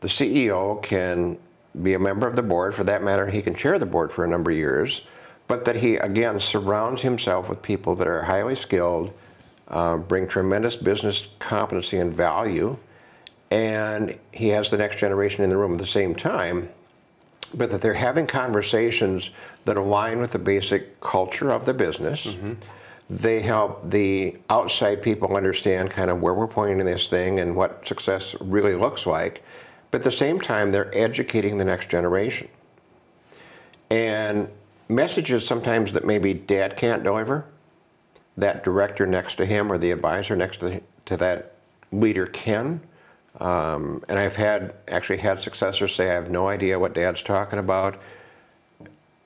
the 0.00 0.08
CEO 0.08 0.82
can 0.82 1.38
be 1.82 1.94
a 1.94 1.98
member 1.98 2.26
of 2.26 2.36
the 2.36 2.42
board, 2.42 2.74
for 2.74 2.84
that 2.84 3.02
matter, 3.02 3.26
he 3.26 3.40
can 3.40 3.54
chair 3.54 3.78
the 3.78 3.86
board 3.86 4.12
for 4.12 4.24
a 4.24 4.28
number 4.28 4.50
of 4.50 4.56
years, 4.56 5.02
but 5.48 5.64
that 5.64 5.76
he 5.76 5.96
again 5.96 6.38
surrounds 6.38 7.02
himself 7.02 7.48
with 7.48 7.62
people 7.62 7.94
that 7.96 8.06
are 8.06 8.22
highly 8.22 8.54
skilled, 8.54 9.12
uh, 9.68 9.96
bring 9.96 10.28
tremendous 10.28 10.76
business 10.76 11.28
competency 11.38 11.98
and 11.98 12.12
value, 12.12 12.76
and 13.50 14.18
he 14.32 14.48
has 14.48 14.68
the 14.68 14.76
next 14.76 14.96
generation 14.98 15.42
in 15.42 15.50
the 15.50 15.56
room 15.56 15.72
at 15.72 15.78
the 15.78 15.86
same 15.86 16.14
time 16.14 16.68
but 17.54 17.70
that 17.70 17.80
they're 17.80 17.94
having 17.94 18.26
conversations 18.26 19.30
that 19.64 19.76
align 19.76 20.20
with 20.20 20.32
the 20.32 20.38
basic 20.38 21.00
culture 21.00 21.50
of 21.50 21.66
the 21.66 21.74
business. 21.74 22.26
Mm-hmm. 22.26 22.54
They 23.10 23.42
help 23.42 23.90
the 23.90 24.36
outside 24.48 25.02
people 25.02 25.36
understand 25.36 25.90
kind 25.90 26.10
of 26.10 26.22
where 26.22 26.34
we're 26.34 26.46
pointing 26.46 26.80
in 26.80 26.86
this 26.86 27.08
thing 27.08 27.40
and 27.40 27.54
what 27.54 27.86
success 27.86 28.34
really 28.40 28.74
looks 28.74 29.06
like. 29.06 29.42
But 29.90 30.00
at 30.00 30.04
the 30.04 30.12
same 30.12 30.40
time, 30.40 30.70
they're 30.70 30.96
educating 30.96 31.58
the 31.58 31.64
next 31.64 31.88
generation. 31.88 32.48
And 33.90 34.48
messages 34.88 35.46
sometimes 35.46 35.92
that 35.92 36.04
maybe 36.04 36.34
dad 36.34 36.76
can't 36.76 37.02
deliver, 37.02 37.44
that 38.36 38.64
director 38.64 39.06
next 39.06 39.36
to 39.36 39.46
him 39.46 39.70
or 39.70 39.78
the 39.78 39.90
advisor 39.90 40.34
next 40.34 40.60
to, 40.60 40.80
to 41.06 41.16
that 41.18 41.54
leader 41.92 42.26
can. 42.26 42.80
Um, 43.40 44.02
and 44.08 44.18
I've 44.18 44.36
had 44.36 44.74
actually 44.88 45.18
had 45.18 45.42
successors 45.42 45.94
say, 45.94 46.10
I 46.10 46.14
have 46.14 46.30
no 46.30 46.48
idea 46.48 46.78
what 46.78 46.94
dad's 46.94 47.22
talking 47.22 47.58
about. 47.58 48.00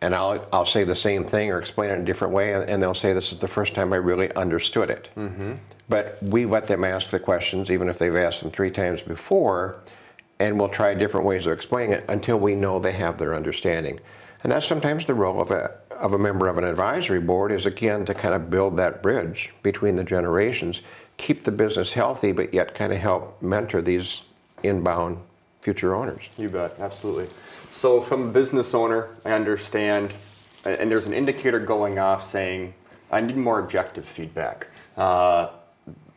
And 0.00 0.14
I'll, 0.14 0.46
I'll 0.52 0.66
say 0.66 0.84
the 0.84 0.94
same 0.94 1.24
thing 1.24 1.50
or 1.50 1.58
explain 1.58 1.90
it 1.90 1.94
in 1.94 2.02
a 2.02 2.04
different 2.04 2.32
way, 2.32 2.52
and 2.54 2.80
they'll 2.80 2.94
say, 2.94 3.12
This 3.12 3.32
is 3.32 3.40
the 3.40 3.48
first 3.48 3.74
time 3.74 3.92
I 3.92 3.96
really 3.96 4.32
understood 4.34 4.90
it. 4.90 5.08
But 5.88 6.18
we 6.22 6.46
let 6.46 6.68
them 6.68 6.84
ask 6.84 7.08
the 7.08 7.18
questions, 7.18 7.70
even 7.70 7.88
if 7.88 7.98
they've 7.98 8.14
asked 8.14 8.42
them 8.42 8.52
three 8.52 8.70
times 8.70 9.02
before, 9.02 9.80
and 10.38 10.58
we'll 10.58 10.68
try 10.68 10.94
different 10.94 11.26
ways 11.26 11.46
of 11.46 11.52
explaining 11.52 11.92
it 11.94 12.04
until 12.08 12.38
we 12.38 12.54
know 12.54 12.78
they 12.78 12.92
have 12.92 13.18
their 13.18 13.34
understanding. 13.34 13.98
And 14.44 14.52
that's 14.52 14.66
sometimes 14.66 15.04
the 15.04 15.14
role 15.14 15.40
of 15.40 15.50
a, 15.50 15.72
of 15.90 16.12
a 16.12 16.18
member 16.18 16.46
of 16.46 16.58
an 16.58 16.64
advisory 16.64 17.20
board 17.20 17.50
is 17.50 17.66
again 17.66 18.04
to 18.04 18.14
kind 18.14 18.34
of 18.34 18.50
build 18.50 18.76
that 18.76 19.02
bridge 19.02 19.52
between 19.62 19.96
the 19.96 20.04
generations, 20.04 20.82
keep 21.18 21.44
the 21.44 21.52
business 21.52 21.92
healthy, 21.92 22.32
but 22.32 22.54
yet 22.54 22.74
kind 22.74 22.92
of 22.92 22.98
help 22.98 23.42
mentor 23.42 23.82
these 23.82 24.22
inbound 24.62 25.18
future 25.60 25.94
owners. 25.94 26.22
You 26.38 26.48
bet, 26.48 26.74
absolutely. 26.80 27.28
So, 27.70 28.00
from 28.00 28.28
a 28.28 28.32
business 28.32 28.72
owner, 28.72 29.10
I 29.24 29.32
understand, 29.32 30.14
and 30.64 30.90
there's 30.90 31.06
an 31.06 31.12
indicator 31.12 31.58
going 31.58 31.98
off 31.98 32.24
saying, 32.24 32.72
I 33.10 33.20
need 33.20 33.36
more 33.36 33.58
objective 33.58 34.06
feedback. 34.06 34.68
Uh, 34.96 35.50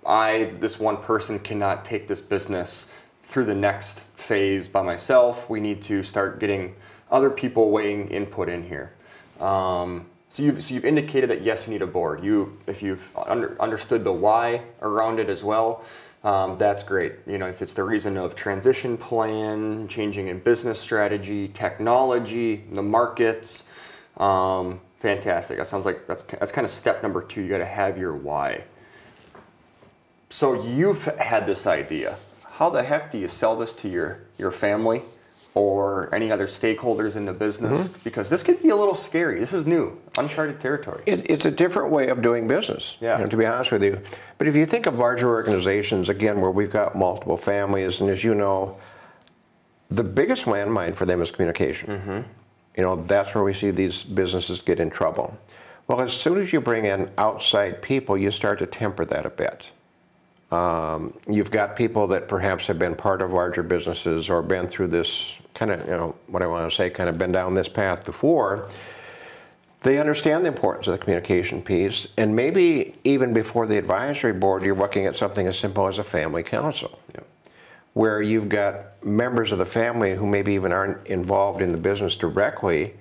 I, 0.06 0.54
this 0.60 0.80
one 0.80 0.98
person, 0.98 1.40
cannot 1.40 1.84
take 1.84 2.08
this 2.08 2.22
business 2.22 2.88
through 3.24 3.46
the 3.46 3.56
next 3.56 4.00
phase 4.00 4.68
by 4.68 4.82
myself. 4.82 5.50
We 5.50 5.60
need 5.60 5.82
to 5.84 6.04
start 6.04 6.40
getting 6.40 6.76
other 7.12 7.30
people 7.30 7.70
weighing 7.70 8.08
input 8.10 8.50
in 8.50 8.64
here. 8.64 8.94
Um, 9.40 10.06
so 10.32 10.44
you've, 10.44 10.64
so 10.64 10.74
you've 10.74 10.86
indicated 10.86 11.30
that 11.30 11.42
yes, 11.42 11.68
you 11.68 11.74
need 11.74 11.82
a 11.82 11.88
board. 11.88 12.24
You, 12.24 12.58
if 12.66 12.82
you've 12.82 13.06
under, 13.18 13.62
understood 13.62 14.06
the 14.06 14.14
why 14.14 14.62
around 14.82 15.20
it 15.20 15.28
as 15.28 15.44
well, 15.44 15.84
um, 16.24 16.58
that's 16.58 16.84
great. 16.84 17.16
You 17.28 17.38
know, 17.38 17.48
if 17.48 17.62
it's 17.62 17.74
the 17.74 17.84
reason 17.84 18.16
of 18.16 18.34
transition 18.34 18.98
plan, 18.98 19.90
changing 19.90 20.30
in 20.30 20.40
business 20.40 20.80
strategy, 20.80 21.50
technology, 21.50 22.64
the 22.72 22.82
markets, 22.82 23.66
um, 24.16 24.80
fantastic. 25.00 25.58
That 25.58 25.68
sounds 25.68 25.86
like 25.86 26.08
that's 26.08 26.22
that's 26.22 26.54
kind 26.54 26.64
of 26.64 26.72
step 26.72 27.04
number 27.04 27.22
two. 27.22 27.42
You 27.42 27.50
got 27.50 27.58
to 27.58 27.66
have 27.66 27.98
your 27.98 28.16
why. 28.16 28.64
So 30.30 30.64
you've 30.64 31.04
had 31.04 31.46
this 31.46 31.68
idea. 31.68 32.18
How 32.46 32.70
the 32.70 32.84
heck 32.84 33.12
do 33.12 33.18
you 33.18 33.28
sell 33.28 33.58
this 33.58 33.74
to 33.74 33.90
your 33.90 34.22
your 34.38 34.52
family? 34.52 35.02
Or 35.54 36.14
any 36.16 36.32
other 36.32 36.48
stakeholders 36.48 37.16
in 37.16 37.26
the 37.26 37.34
business 37.34 37.88
mm-hmm. 37.88 38.00
because 38.04 38.30
this 38.30 38.42
could 38.42 38.62
be 38.62 38.70
a 38.70 38.76
little 38.76 38.96
scary. 38.96 39.40
This 39.40 39.52
is 39.52 39.66
new, 39.66 40.00
uncharted 40.18 40.62
territory. 40.62 41.04
It, 41.06 41.30
it's 41.30 41.46
a 41.46 41.52
different 41.52 41.92
way 41.92 42.08
of 42.08 42.22
doing 42.22 42.48
business, 42.48 42.96
yeah. 43.02 43.18
You 43.18 43.24
know, 43.24 43.30
to 43.30 43.38
be 43.38 43.46
honest 43.46 43.72
with 43.72 43.84
you. 43.84 44.00
But 44.38 44.48
if 44.48 44.56
you 44.56 44.66
think 44.66 44.86
of 44.86 44.98
larger 44.98 45.28
organizations, 45.28 46.08
again, 46.08 46.40
where 46.40 46.52
we've 46.52 46.72
got 46.72 46.96
multiple 46.96 47.38
families, 47.38 48.00
and 48.00 48.10
as 48.10 48.24
you 48.24 48.34
know, 48.34 48.78
the 49.90 50.04
biggest 50.04 50.46
landmine 50.46 50.96
for 50.96 51.06
them 51.06 51.22
is 51.22 51.32
communication. 51.32 51.90
Mm-hmm. 51.90 52.22
You 52.78 52.84
know, 52.84 53.04
that's 53.04 53.36
where 53.36 53.44
we 53.44 53.54
see 53.54 53.72
these 53.72 54.04
businesses 54.04 54.62
get 54.62 54.80
in 54.80 54.90
trouble. 54.90 55.38
Well, 55.88 56.00
as 56.00 56.14
soon 56.14 56.42
as 56.42 56.54
you 56.54 56.62
bring 56.62 56.86
in 56.86 57.12
outside 57.18 57.82
people, 57.82 58.18
you 58.18 58.32
start 58.32 58.60
to 58.60 58.66
temper 58.66 59.04
that 59.06 59.26
a 59.26 59.30
bit. 59.30 59.70
Um, 60.52 61.18
you've 61.30 61.52
got 61.52 61.76
people 61.76 62.08
that 62.08 62.28
perhaps 62.28 62.68
have 62.68 62.78
been 62.78 62.94
part 62.94 63.22
of 63.22 63.32
larger 63.32 63.64
businesses 63.64 64.30
or 64.30 64.42
been 64.42 64.68
through 64.68 64.88
this 64.88 65.36
kind 65.54 65.72
of, 65.72 65.86
you 65.86 65.92
know, 65.92 66.16
what 66.28 66.42
I 66.42 66.48
want 66.48 66.70
to 66.70 66.76
say, 66.76 66.90
kind 66.90 67.10
of 67.10 67.18
been 67.18 67.32
down 67.32 67.54
this 67.54 67.70
path 67.70 68.06
before, 68.06 68.70
they 69.82 69.98
understand 69.98 70.44
the 70.44 70.50
importance 70.50 70.88
of 70.88 70.94
the 70.94 70.98
communication 71.00 71.62
piece. 71.62 72.08
And 72.18 72.36
maybe 72.36 72.96
even 73.04 73.34
before 73.34 73.66
the 73.66 73.78
advisory 73.78 74.34
board, 74.34 74.64
you're 74.64 74.76
looking 74.76 75.06
at 75.06 75.16
something 75.16 75.48
as 75.48 75.58
simple 75.58 75.88
as 75.88 75.98
a 75.98 76.04
family 76.04 76.44
council, 76.44 77.00
yeah. 77.16 77.22
where 77.94 78.22
you've 78.22 78.50
got 78.50 79.04
members 79.04 79.52
of 79.52 79.58
the 79.58 79.66
family 79.66 80.16
who 80.16 80.28
maybe 80.28 80.54
even 80.54 80.72
aren't 80.72 81.08
involved 81.08 81.62
in 81.62 81.72
the 81.72 81.78
business 81.78 82.16
directly, 82.16 82.94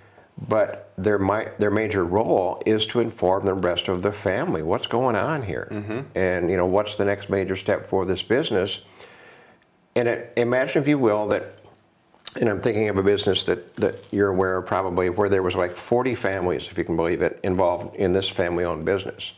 but 0.49 0.93
their 0.97 1.19
their 1.59 1.71
major 1.71 2.05
role 2.05 2.63
is 2.67 2.87
to 2.87 3.01
inform 3.01 3.45
the 3.45 3.55
rest 3.55 3.89
of 3.89 4.03
the 4.03 4.13
family 4.13 4.63
what's 4.63 4.87
going 4.87 5.17
on 5.17 5.43
here, 5.43 5.69
mm-hmm. 5.71 6.01
and 6.15 6.51
you 6.51 6.57
know 6.57 6.67
what's 6.67 6.95
the 6.95 7.05
next 7.05 7.29
major 7.29 7.57
step 7.57 7.89
for 7.89 8.05
this 8.05 8.23
business. 8.23 8.81
And 9.97 10.09
it, 10.09 10.33
imagine, 10.37 10.83
if 10.83 10.89
you 10.89 10.99
will, 10.99 11.27
that 11.29 11.61
and 12.39 12.49
I'm 12.49 12.61
thinking 12.61 12.89
of 12.89 12.97
a 12.97 13.03
business 13.03 13.43
that, 13.45 13.75
that 13.77 14.07
you're 14.13 14.29
aware 14.29 14.59
of 14.59 14.67
probably 14.67 15.11
where 15.11 15.29
there 15.29 15.43
was 15.43 15.57
like 15.57 15.75
40 15.75 16.15
families, 16.15 16.69
if 16.69 16.79
you 16.79 16.85
can 16.85 16.97
believe 16.97 17.23
it, 17.23 17.41
involved 17.43 17.97
in 17.97 18.13
this 18.13 18.29
family-owned 18.29 18.85
business. 18.85 19.33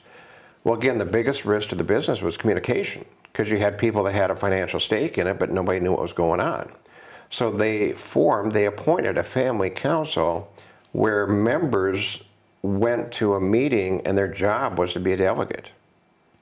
Well, 0.65 0.75
again, 0.75 0.99
the 0.99 1.07
biggest 1.07 1.45
risk 1.45 1.71
to 1.71 1.75
the 1.75 1.85
business 1.85 2.21
was 2.21 2.37
communication 2.37 3.05
because 3.25 3.51
you 3.51 3.57
had 3.57 3.79
people 3.79 4.03
that 4.05 4.15
had 4.15 4.31
a 4.31 4.37
financial 4.37 4.79
stake 4.79 5.17
in 5.17 5.27
it, 5.27 5.39
but 5.39 5.51
nobody 5.51 5.81
knew 5.81 5.93
what 5.93 6.03
was 6.03 6.13
going 6.13 6.41
on. 6.41 6.71
So 7.31 7.51
they 7.51 7.93
formed, 7.93 8.53
they 8.53 8.67
appointed 8.67 9.17
a 9.17 9.25
family 9.25 9.71
council 9.71 10.52
where 10.93 11.27
members 11.27 12.23
went 12.63 13.11
to 13.13 13.35
a 13.35 13.41
meeting 13.41 14.01
and 14.07 14.17
their 14.17 14.29
job 14.29 14.79
was 14.79 14.93
to 14.93 15.01
be 15.01 15.13
a 15.13 15.17
delegate, 15.17 15.71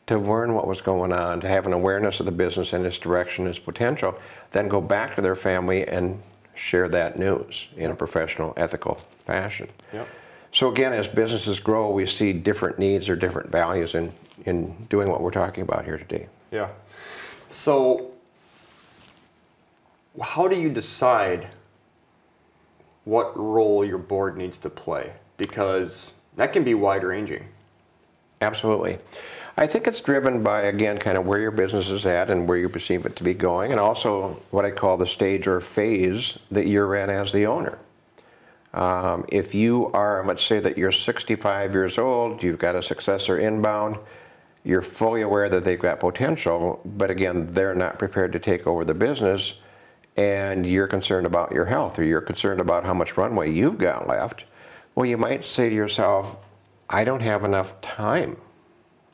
to 0.07 0.19
learn 0.19 0.53
what 0.53 0.67
was 0.67 0.81
going 0.81 1.13
on, 1.13 1.41
to 1.41 1.49
have 1.49 1.67
an 1.67 1.73
awareness 1.73 2.21
of 2.21 2.27
the 2.27 2.33
business 2.33 2.73
and 2.73 2.85
its 2.85 2.99
direction, 2.99 3.47
its 3.47 3.59
potential, 3.59 4.19
then 4.51 4.69
go 4.69 4.81
back 4.81 5.15
to 5.15 5.23
their 5.23 5.37
family 5.37 5.87
and 5.87 6.21
share 6.55 6.89
that 6.89 7.19
news 7.19 7.69
in 7.77 7.91
a 7.91 7.95
professional, 7.95 8.53
ethical 8.57 8.97
fashion. 9.25 9.69
Yep. 9.93 10.09
So 10.53 10.71
again, 10.71 10.93
as 10.93 11.07
businesses 11.07 11.61
grow, 11.61 11.91
we 11.91 12.07
see 12.07 12.33
different 12.33 12.79
needs 12.79 13.09
or 13.09 13.17
different 13.17 13.51
values 13.51 13.95
in, 13.95 14.13
in 14.47 14.75
doing 14.91 15.09
what 15.09 15.21
we're 15.21 15.31
talking 15.31 15.63
about 15.63 15.85
here 15.85 15.97
today. 15.97 16.27
Yeah. 16.51 16.69
So 17.49 18.11
how 20.21 20.49
do 20.49 20.61
you 20.61 20.69
decide 20.69 21.49
what 23.05 23.37
role 23.37 23.85
your 23.85 23.99
board 23.99 24.37
needs 24.37 24.59
to 24.59 24.71
play? 24.71 25.13
Because 25.37 26.13
that 26.37 26.53
can 26.53 26.65
be 26.65 26.75
wide 26.75 27.05
ranging. 27.05 27.47
Absolutely. 28.41 28.99
I 29.57 29.67
think 29.67 29.87
it's 29.87 30.01
driven 30.01 30.43
by, 30.43 30.63
again, 30.63 30.97
kind 30.97 31.19
of 31.19 31.27
where 31.27 31.41
your 31.41 31.51
business 31.51 31.91
is 31.91 32.07
at 32.07 32.31
and 32.31 32.49
where 32.49 32.57
you 32.57 32.69
perceive 32.69 33.05
it 33.05 33.17
to 33.17 33.25
be 33.25 33.35
going, 33.35 33.73
and 33.73 33.81
also 33.81 34.41
what 34.51 34.65
I 34.65 34.71
call 34.71 34.97
the 34.97 35.07
stage 35.07 35.47
or 35.47 35.61
phase 35.61 36.39
that 36.51 36.67
you're 36.67 36.95
in 36.97 37.11
as 37.11 37.33
the 37.33 37.47
owner. 37.47 37.79
Um, 38.73 39.25
if 39.29 39.55
you 39.55 39.89
are, 39.93 40.25
let's 40.25 40.45
say 40.45 40.61
that 40.61 40.79
you're 40.79 40.93
65 40.93 41.75
years 41.75 41.99
old, 41.99 42.43
you've 42.43 42.59
got 42.59 42.77
a 42.77 42.83
successor 42.83 43.39
inbound, 43.39 43.99
you're 44.65 44.83
fully 44.83 45.23
aware 45.23 45.49
that 45.49 45.65
they've 45.65 45.81
got 45.81 46.01
potential, 46.01 46.81
but 46.85 47.11
again, 47.11 47.51
they're 47.51 47.75
not 47.75 47.99
prepared 47.99 48.33
to 48.33 48.39
take 48.39 48.67
over 48.67 48.85
the 48.85 48.95
business, 48.95 49.55
and 50.17 50.67
you're 50.67 50.87
concerned 50.87 51.27
about 51.27 51.53
your 51.53 51.65
health 51.65 51.99
or 51.99 52.05
you're 52.05 52.21
concerned 52.21 52.61
about 52.61 52.85
how 52.85 52.95
much 52.95 53.17
runway 53.17 53.51
you've 53.51 53.79
got 53.79 54.09
left, 54.09 54.45
well, 54.95 55.07
you 55.07 55.17
might 55.17 55.45
say 55.45 55.69
to 55.69 55.75
yourself, 55.75 56.37
I 56.89 57.05
don't 57.05 57.23
have 57.23 57.45
enough 57.45 57.81
time 57.81 58.37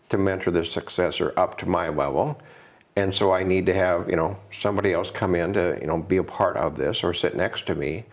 to 0.09 0.19
mentor 0.19 0.50
the 0.50 0.65
successor 0.65 1.33
up 1.37 1.59
to 1.59 1.67
my 1.67 1.88
level. 1.88 2.41
And 2.97 3.15
so 3.15 3.33
I 3.33 3.43
need 3.43 3.67
to 3.67 3.75
have, 3.75 4.09
you 4.09 4.17
know, 4.17 4.38
somebody 4.59 4.95
else 4.95 5.11
come 5.11 5.35
in 5.35 5.53
to, 5.53 5.79
you 5.81 5.87
know, 5.87 5.99
be 5.99 6.17
a 6.17 6.25
part 6.25 6.57
of 6.57 6.76
this 6.76 7.05
or 7.05 7.12
sit 7.12 7.37
next 7.37 7.67
to 7.67 7.75
me 7.75 8.05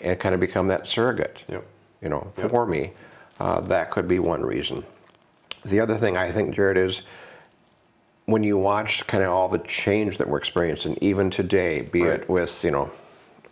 and 0.00 0.18
kind 0.18 0.34
of 0.34 0.40
become 0.40 0.68
that 0.68 0.86
surrogate, 0.86 1.42
yep. 1.48 1.64
you 2.00 2.08
know, 2.08 2.32
yep. 2.38 2.50
for 2.50 2.66
me. 2.66 2.92
Uh, 3.38 3.60
that 3.60 3.90
could 3.90 4.08
be 4.08 4.18
one 4.18 4.42
reason. 4.42 4.84
The 5.64 5.80
other 5.80 5.96
thing 5.96 6.16
I 6.16 6.32
think, 6.32 6.54
Jared, 6.54 6.76
is 6.76 7.02
when 8.26 8.42
you 8.42 8.56
watch 8.56 9.06
kind 9.06 9.22
of 9.24 9.30
all 9.30 9.48
the 9.48 9.58
change 9.58 10.18
that 10.18 10.28
we're 10.28 10.38
experiencing, 10.38 10.96
even 11.00 11.30
today, 11.30 11.82
be 11.82 12.02
right. 12.02 12.20
it 12.20 12.28
with, 12.28 12.62
you 12.64 12.70
know, 12.70 12.90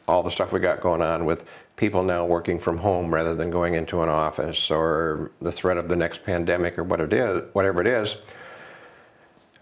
all 0.07 0.23
the 0.23 0.31
stuff 0.31 0.53
we 0.53 0.61
got 0.61 0.81
going 0.81 1.03
on 1.03 1.25
with 1.25 1.45
people 1.77 2.03
now 2.03 2.25
working 2.25 2.59
from 2.59 2.77
home 2.77 3.12
rather 3.12 3.35
than 3.35 3.50
going 3.50 3.75
into 3.75 4.03
an 4.03 4.09
office 4.09 4.71
or 4.71 5.31
the 5.41 5.50
threat 5.50 5.77
of 5.77 5.89
the 5.89 5.97
next 5.97 6.25
pandemic 6.25 6.79
or 6.79 6.85
what 6.85 7.00
it 7.00 7.12
is, 7.12 7.43
whatever 7.53 7.81
it 7.81 7.87
is. 7.87 8.17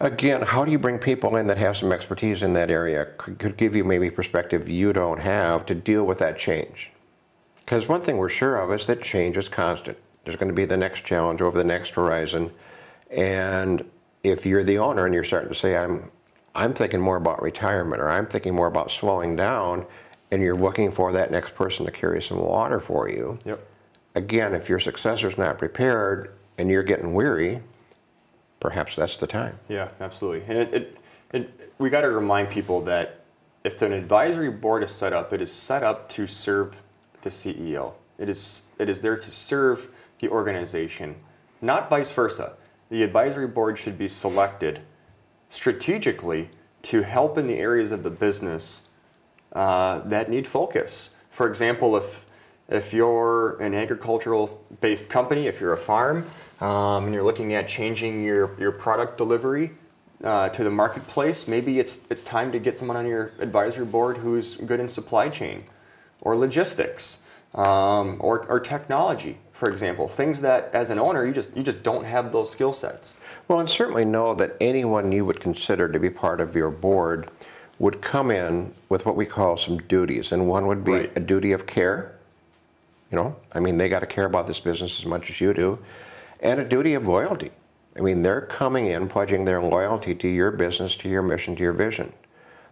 Again, 0.00 0.42
how 0.42 0.64
do 0.64 0.70
you 0.70 0.78
bring 0.78 0.98
people 0.98 1.36
in 1.36 1.46
that 1.48 1.58
have 1.58 1.76
some 1.76 1.92
expertise 1.92 2.42
in 2.42 2.52
that 2.52 2.70
area? 2.70 3.06
Could, 3.18 3.38
could 3.38 3.56
give 3.56 3.74
you 3.74 3.84
maybe 3.84 4.10
perspective 4.10 4.68
you 4.68 4.92
don't 4.92 5.20
have 5.20 5.66
to 5.66 5.74
deal 5.74 6.04
with 6.04 6.18
that 6.18 6.38
change. 6.38 6.90
Because 7.56 7.88
one 7.88 8.00
thing 8.00 8.16
we're 8.16 8.28
sure 8.28 8.56
of 8.56 8.72
is 8.72 8.86
that 8.86 9.02
change 9.02 9.36
is 9.36 9.48
constant. 9.48 9.98
There's 10.24 10.36
going 10.36 10.48
to 10.48 10.54
be 10.54 10.64
the 10.64 10.76
next 10.76 11.04
challenge 11.04 11.40
over 11.40 11.58
the 11.58 11.64
next 11.64 11.90
horizon. 11.90 12.50
And 13.10 13.84
if 14.30 14.46
you're 14.46 14.64
the 14.64 14.78
owner 14.78 15.04
and 15.04 15.14
you're 15.14 15.24
starting 15.24 15.48
to 15.48 15.54
say, 15.54 15.76
I'm, 15.76 16.10
I'm 16.54 16.74
thinking 16.74 17.00
more 17.00 17.16
about 17.16 17.42
retirement 17.42 18.00
or 18.00 18.10
I'm 18.10 18.26
thinking 18.26 18.54
more 18.54 18.66
about 18.66 18.90
slowing 18.90 19.36
down, 19.36 19.86
and 20.30 20.42
you're 20.42 20.56
looking 20.56 20.90
for 20.90 21.12
that 21.12 21.30
next 21.30 21.54
person 21.54 21.86
to 21.86 21.92
carry 21.92 22.20
some 22.20 22.38
water 22.38 22.80
for 22.80 23.08
you. 23.08 23.38
Yep. 23.44 23.66
Again, 24.14 24.54
if 24.54 24.68
your 24.68 24.80
successor's 24.80 25.38
not 25.38 25.58
prepared 25.58 26.34
and 26.58 26.68
you're 26.68 26.82
getting 26.82 27.14
weary, 27.14 27.60
perhaps 28.60 28.96
that's 28.96 29.16
the 29.16 29.26
time. 29.26 29.58
Yeah, 29.68 29.90
absolutely. 30.00 30.42
And 30.48 30.58
it, 30.58 30.74
it, 30.74 30.98
it 31.32 31.72
we 31.78 31.90
got 31.90 32.02
to 32.02 32.10
remind 32.10 32.50
people 32.50 32.80
that 32.82 33.20
if 33.64 33.80
an 33.82 33.92
advisory 33.92 34.50
board 34.50 34.82
is 34.82 34.90
set 34.90 35.12
up, 35.12 35.32
it 35.32 35.40
is 35.40 35.52
set 35.52 35.82
up 35.82 36.08
to 36.10 36.26
serve 36.26 36.82
the 37.22 37.30
CEO. 37.30 37.92
It 38.18 38.28
is 38.28 38.62
it 38.78 38.88
is 38.88 39.00
there 39.00 39.16
to 39.16 39.30
serve 39.30 39.88
the 40.20 40.28
organization, 40.28 41.16
not 41.60 41.88
vice 41.88 42.10
versa. 42.10 42.54
The 42.90 43.02
advisory 43.02 43.46
board 43.46 43.78
should 43.78 43.98
be 43.98 44.08
selected 44.08 44.80
strategically 45.50 46.50
to 46.82 47.02
help 47.02 47.38
in 47.38 47.46
the 47.46 47.58
areas 47.58 47.92
of 47.92 48.02
the 48.02 48.10
business 48.10 48.82
uh, 49.52 50.00
that 50.00 50.30
need 50.30 50.46
focus. 50.46 51.10
For 51.30 51.48
example, 51.48 51.96
if 51.96 52.24
if 52.68 52.92
you're 52.92 53.56
an 53.62 53.74
agricultural 53.74 54.62
based 54.80 55.08
company, 55.08 55.46
if 55.46 55.60
you're 55.60 55.72
a 55.72 55.78
farm, 55.78 56.28
um, 56.60 57.04
and 57.06 57.14
you're 57.14 57.22
looking 57.22 57.54
at 57.54 57.66
changing 57.66 58.22
your, 58.22 58.58
your 58.60 58.72
product 58.72 59.16
delivery 59.16 59.70
uh, 60.22 60.50
to 60.50 60.64
the 60.64 60.70
marketplace, 60.70 61.48
maybe 61.48 61.78
it's, 61.78 61.98
it's 62.10 62.22
time 62.22 62.52
to 62.52 62.58
get 62.58 62.76
someone 62.76 62.96
on 62.96 63.06
your 63.06 63.32
advisory 63.38 63.86
board 63.86 64.18
who's 64.18 64.56
good 64.56 64.80
in 64.80 64.88
supply 64.88 65.28
chain 65.30 65.64
or 66.20 66.36
logistics. 66.36 67.20
Um, 67.54 68.16
or, 68.20 68.46
or 68.46 68.60
technology, 68.60 69.38
for 69.52 69.70
example. 69.70 70.08
Things 70.08 70.40
that, 70.42 70.70
as 70.72 70.90
an 70.90 70.98
owner, 70.98 71.24
you 71.26 71.32
just 71.32 71.56
you 71.56 71.62
just 71.62 71.82
don't 71.82 72.04
have 72.04 72.32
those 72.32 72.50
skill 72.50 72.72
sets. 72.72 73.14
Well, 73.48 73.60
and 73.60 73.68
certainly 73.70 74.04
know 74.04 74.34
that 74.34 74.56
anyone 74.60 75.10
you 75.12 75.24
would 75.24 75.40
consider 75.40 75.88
to 75.88 75.98
be 75.98 76.10
part 76.10 76.40
of 76.40 76.54
your 76.54 76.70
board 76.70 77.30
would 77.78 78.02
come 78.02 78.30
in 78.30 78.74
with 78.88 79.06
what 79.06 79.16
we 79.16 79.24
call 79.24 79.56
some 79.56 79.78
duties, 79.78 80.32
and 80.32 80.48
one 80.48 80.66
would 80.66 80.84
be 80.84 80.92
Right. 80.92 81.12
a 81.16 81.20
duty 81.20 81.52
of 81.52 81.66
care. 81.66 82.12
You 83.10 83.16
know, 83.16 83.36
I 83.52 83.60
mean, 83.60 83.78
they 83.78 83.88
got 83.88 84.00
to 84.00 84.06
care 84.06 84.26
about 84.26 84.46
this 84.46 84.60
business 84.60 84.98
as 84.98 85.06
much 85.06 85.30
as 85.30 85.40
you 85.40 85.54
do, 85.54 85.78
and 86.40 86.60
a 86.60 86.64
duty 86.64 86.92
of 86.94 87.06
loyalty. 87.06 87.50
I 87.96 88.00
mean, 88.00 88.22
they're 88.22 88.42
coming 88.42 88.86
in 88.86 89.08
pledging 89.08 89.44
their 89.44 89.62
loyalty 89.62 90.14
to 90.16 90.28
your 90.28 90.50
business, 90.50 90.94
to 90.96 91.08
your 91.08 91.22
mission, 91.22 91.56
to 91.56 91.62
your 91.62 91.72
vision. 91.72 92.12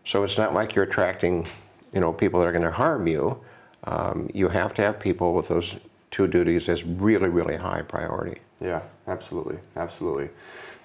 So 0.04 0.22
it's 0.24 0.36
not 0.36 0.52
like 0.54 0.74
you're 0.74 0.84
attracting, 0.84 1.46
you 1.92 2.00
know, 2.00 2.12
people 2.12 2.38
that 2.40 2.46
are 2.46 2.52
going 2.52 2.62
to 2.62 2.70
harm 2.70 3.06
you. 3.08 3.40
Um, 3.86 4.28
you 4.34 4.48
have 4.48 4.74
to 4.74 4.82
have 4.82 4.98
people 4.98 5.32
with 5.34 5.48
those 5.48 5.76
two 6.10 6.26
duties 6.26 6.68
as 6.68 6.84
really, 6.84 7.28
really 7.28 7.56
high 7.56 7.82
priority. 7.82 8.40
Yeah, 8.60 8.82
absolutely, 9.06 9.58
absolutely. 9.76 10.30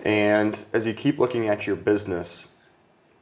And 0.03 0.63
as 0.73 0.85
you 0.85 0.93
keep 0.93 1.19
looking 1.19 1.47
at 1.47 1.65
your 1.65 1.75
business, 1.75 2.49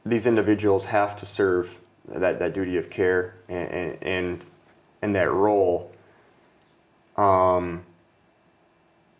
these 0.04 0.26
individuals 0.26 0.86
have 0.86 1.14
to 1.16 1.26
serve 1.26 1.78
that, 2.08 2.38
that 2.38 2.54
duty 2.54 2.76
of 2.76 2.90
care 2.90 3.34
and 3.48 3.98
and, 4.02 4.44
and 5.02 5.14
that 5.14 5.30
role. 5.30 5.92
Um, 7.16 7.84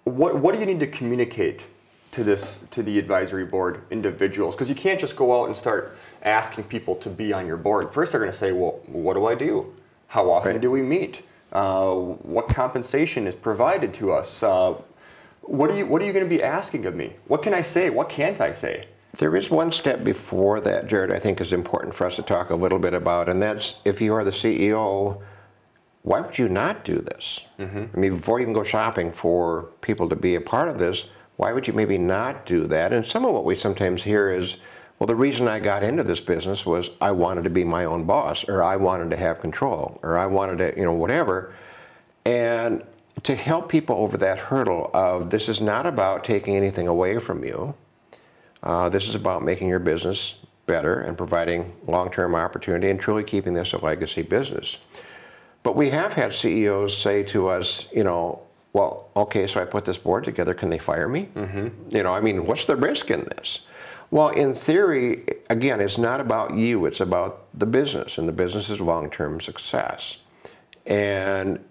what 0.04 0.36
what 0.38 0.54
do 0.54 0.60
you 0.60 0.66
need 0.66 0.80
to 0.80 0.86
communicate 0.86 1.66
to 2.12 2.24
this 2.24 2.58
to 2.70 2.82
the 2.82 2.98
advisory 2.98 3.44
board 3.44 3.82
individuals? 3.90 4.54
Because 4.54 4.68
you 4.68 4.74
can't 4.74 4.98
just 4.98 5.16
go 5.16 5.40
out 5.40 5.46
and 5.46 5.56
start 5.56 5.96
asking 6.22 6.64
people 6.64 6.96
to 6.96 7.08
be 7.08 7.32
on 7.32 7.46
your 7.46 7.56
board. 7.56 7.92
First, 7.92 8.12
they're 8.12 8.20
going 8.20 8.32
to 8.32 8.36
say, 8.36 8.52
"Well, 8.52 8.80
what 8.86 9.14
do 9.14 9.26
I 9.26 9.34
do? 9.34 9.74
How 10.10 10.28
often 10.32 10.52
Right. 10.52 10.60
do 10.60 10.70
we 10.72 10.82
meet? 10.82 11.22
Uh, 11.52 11.92
what 11.94 12.48
compensation 12.48 13.28
is 13.28 13.34
provided 13.36 13.94
to 13.94 14.12
us? 14.12 14.42
Uh, 14.42 14.74
what 15.42 15.70
are 15.70 15.74
you 15.76 15.86
What 15.86 16.02
are 16.02 16.04
you 16.04 16.12
going 16.12 16.28
to 16.28 16.36
be 16.36 16.42
asking 16.42 16.84
of 16.86 16.96
me? 16.96 17.12
What 17.28 17.42
can 17.42 17.54
I 17.54 17.62
say? 17.62 17.90
What 17.90 18.08
can't 18.08 18.40
I 18.40 18.50
say? 18.50 18.86
There 19.18 19.36
is 19.36 19.50
one 19.50 19.70
step 19.70 20.02
before 20.02 20.60
that, 20.62 20.88
Jared, 20.88 21.12
I 21.12 21.20
think 21.20 21.40
is 21.40 21.52
important 21.52 21.94
for 21.94 22.06
us 22.08 22.16
to 22.16 22.22
talk 22.22 22.50
a 22.50 22.54
little 22.56 22.78
bit 22.80 22.92
about, 22.94 23.28
and 23.28 23.40
that's 23.40 23.76
if 23.84 24.00
you 24.00 24.12
are 24.14 24.24
the 24.24 24.30
CEO, 24.32 25.20
why 26.02 26.20
would 26.20 26.38
you 26.38 26.48
not 26.48 26.84
do 26.84 26.96
this? 27.00 27.40
I 27.60 27.64
mean, 27.96 28.16
before 28.16 28.40
you 28.40 28.46
can 28.46 28.54
go 28.54 28.64
shopping 28.64 29.12
for 29.12 29.68
people 29.80 30.08
to 30.08 30.16
be 30.16 30.34
a 30.34 30.40
part 30.40 30.68
of 30.68 30.78
this, 30.78 31.04
why 31.36 31.52
would 31.52 31.66
you 31.68 31.72
maybe 31.72 31.98
not 31.98 32.46
do 32.46 32.66
that? 32.66 32.92
And 32.92 33.06
some 33.06 33.24
of 33.24 33.32
what 33.32 33.44
we 33.44 33.54
sometimes 33.54 34.02
hear 34.04 34.30
is, 34.30 34.56
well, 35.00 35.06
the 35.06 35.16
reason 35.16 35.48
I 35.48 35.60
got 35.60 35.82
into 35.82 36.04
this 36.04 36.20
business 36.20 36.66
was 36.66 36.90
I 37.00 37.10
wanted 37.10 37.44
to 37.44 37.50
be 37.50 37.64
my 37.64 37.86
own 37.86 38.04
boss, 38.04 38.46
or 38.46 38.62
I 38.62 38.76
wanted 38.76 39.08
to 39.10 39.16
have 39.16 39.40
control, 39.40 39.98
or 40.02 40.18
I 40.18 40.26
wanted 40.26 40.58
to, 40.58 40.78
you 40.78 40.84
know, 40.84 40.92
whatever. 40.92 41.54
And 42.26 42.84
to 43.22 43.34
help 43.34 43.70
people 43.70 43.96
over 43.96 44.18
that 44.18 44.38
hurdle 44.38 44.90
of 44.92 45.30
this 45.30 45.48
is 45.48 45.58
not 45.58 45.86
about 45.86 46.22
taking 46.22 46.54
anything 46.54 46.86
away 46.86 47.18
from 47.18 47.42
you. 47.42 47.74
Uh, 48.62 48.90
this 48.90 49.08
is 49.08 49.14
about 49.14 49.42
making 49.42 49.68
your 49.68 49.78
business 49.78 50.34
better 50.66 51.00
and 51.00 51.16
providing 51.16 51.72
long-term 51.86 52.34
opportunity 52.34 52.90
and 52.90 53.00
truly 53.00 53.24
keeping 53.24 53.54
this 53.54 53.72
a 53.72 53.78
legacy 53.78 54.20
business. 54.20 54.76
But 55.62 55.76
we 55.76 55.88
have 55.88 56.12
had 56.12 56.34
CEOs 56.34 56.94
say 56.94 57.22
to 57.24 57.48
us, 57.48 57.86
you 57.90 58.04
know, 58.04 58.42
well, 58.74 59.08
okay, 59.16 59.46
so 59.46 59.62
I 59.62 59.64
put 59.64 59.86
this 59.86 59.96
board 59.96 60.24
together. 60.24 60.52
Can 60.52 60.68
they 60.68 60.78
fire 60.78 61.08
me? 61.08 61.30
Mm-hmm. 61.34 61.96
You 61.96 62.02
know, 62.02 62.12
I 62.12 62.20
mean, 62.20 62.46
what's 62.46 62.66
the 62.66 62.76
risk 62.76 63.10
in 63.10 63.24
this? 63.24 63.60
Well, 64.10 64.30
in 64.30 64.54
theory, 64.54 65.24
again, 65.50 65.80
it's 65.80 65.98
not 65.98 66.20
about 66.20 66.54
you. 66.54 66.84
It's 66.86 67.00
about 67.00 67.46
the 67.54 67.66
business, 67.66 68.18
and 68.18 68.28
the 68.28 68.32
business 68.32 68.68
is 68.68 68.80
long-term 68.80 69.40
success. 69.40 70.18
And 70.84 71.64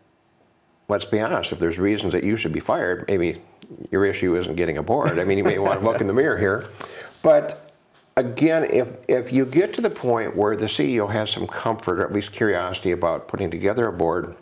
let's 0.87 1.05
be 1.05 1.19
honest, 1.19 1.51
if 1.51 1.59
there's 1.59 1.77
reasons 1.77 2.13
that 2.13 2.23
you 2.23 2.37
should 2.37 2.53
be 2.53 2.61
fired, 2.61 3.05
maybe 3.09 3.41
your 3.91 4.05
issue 4.05 4.37
isn't 4.37 4.55
getting 4.55 4.77
a 4.77 4.83
board. 4.83 5.19
I 5.19 5.25
mean, 5.25 5.37
you 5.37 5.43
may 5.43 5.59
want 5.59 5.79
to 5.79 5.85
look 5.85 5.99
in 5.99 6.07
the 6.07 6.13
mirror 6.13 6.37
here. 6.37 6.67
But 7.21 7.73
again, 8.15 8.63
if, 8.63 8.95
if 9.07 9.33
you 9.33 9.45
get 9.45 9.73
to 9.73 9.81
the 9.81 9.89
point 9.89 10.35
where 10.35 10.55
the 10.55 10.65
CEO 10.65 11.11
has 11.11 11.29
some 11.29 11.45
comfort 11.45 11.99
or 11.99 12.05
at 12.05 12.13
least 12.13 12.31
curiosity 12.31 12.91
about 12.91 13.27
putting 13.27 13.51
together 13.51 13.87
a 13.87 13.93
board, 13.93 14.35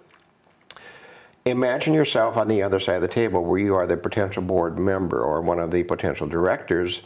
imagine 1.45 1.93
yourself 1.93 2.37
on 2.37 2.47
the 2.47 2.61
other 2.61 2.79
side 2.79 2.95
of 2.95 3.01
the 3.01 3.07
table 3.07 3.43
where 3.43 3.59
you 3.59 3.73
are 3.73 3.87
the 3.87 3.97
potential 3.97 4.43
board 4.43 4.77
member 4.77 5.23
or 5.23 5.41
one 5.41 5.59
of 5.59 5.71
the 5.71 5.83
potential 5.83 6.27
directors. 6.27 7.01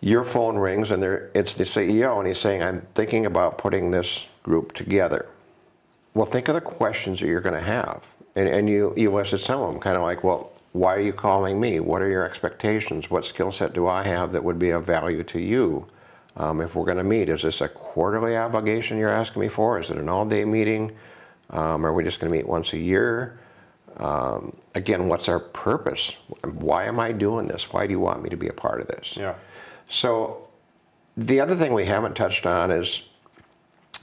Your 0.00 0.24
phone 0.24 0.56
rings 0.56 0.90
and 0.90 1.02
it's 1.02 1.54
the 1.54 1.64
CEO 1.64 2.18
and 2.18 2.26
he's 2.26 2.38
saying, 2.38 2.62
I'm 2.62 2.82
thinking 2.94 3.26
about 3.26 3.58
putting 3.58 3.90
this 3.90 4.26
group 4.42 4.72
together. 4.72 5.26
Well, 6.14 6.26
think 6.26 6.48
of 6.48 6.54
the 6.54 6.60
questions 6.60 7.20
that 7.20 7.26
you're 7.26 7.40
going 7.40 7.54
to 7.54 7.60
have. 7.60 8.08
And, 8.36 8.48
and 8.48 8.68
you, 8.68 8.94
you 8.96 9.12
listed 9.12 9.40
some 9.40 9.60
of 9.60 9.72
them, 9.72 9.80
kind 9.80 9.96
of 9.96 10.02
like, 10.02 10.22
well, 10.22 10.52
why 10.72 10.94
are 10.94 11.00
you 11.00 11.12
calling 11.12 11.58
me? 11.58 11.80
What 11.80 12.02
are 12.02 12.08
your 12.08 12.24
expectations? 12.24 13.10
What 13.10 13.26
skill 13.26 13.50
set 13.50 13.72
do 13.72 13.88
I 13.88 14.04
have 14.04 14.32
that 14.32 14.44
would 14.44 14.58
be 14.58 14.70
of 14.70 14.84
value 14.84 15.24
to 15.24 15.40
you? 15.40 15.86
Um, 16.36 16.60
if 16.60 16.76
we're 16.76 16.84
going 16.84 16.98
to 16.98 17.04
meet, 17.04 17.28
is 17.28 17.42
this 17.42 17.60
a 17.60 17.68
quarterly 17.68 18.36
obligation 18.36 18.98
you're 18.98 19.08
asking 19.10 19.42
me 19.42 19.48
for? 19.48 19.80
Is 19.80 19.90
it 19.90 19.96
an 19.96 20.08
all 20.08 20.24
day 20.24 20.44
meeting? 20.44 20.96
Um, 21.50 21.84
are 21.84 21.92
we 21.92 22.04
just 22.04 22.20
going 22.20 22.30
to 22.30 22.36
meet 22.36 22.46
once 22.46 22.72
a 22.74 22.78
year? 22.78 23.40
Um, 23.96 24.56
again, 24.76 25.08
what's 25.08 25.28
our 25.28 25.40
purpose? 25.40 26.12
Why 26.44 26.84
am 26.84 27.00
I 27.00 27.10
doing 27.10 27.48
this? 27.48 27.72
Why 27.72 27.86
do 27.86 27.92
you 27.92 27.98
want 27.98 28.22
me 28.22 28.30
to 28.30 28.36
be 28.36 28.46
a 28.46 28.52
part 28.52 28.80
of 28.80 28.86
this? 28.86 29.16
Yeah. 29.16 29.34
So, 29.88 30.48
the 31.16 31.40
other 31.40 31.56
thing 31.56 31.72
we 31.72 31.86
haven't 31.86 32.14
touched 32.14 32.46
on 32.46 32.70
is 32.70 33.02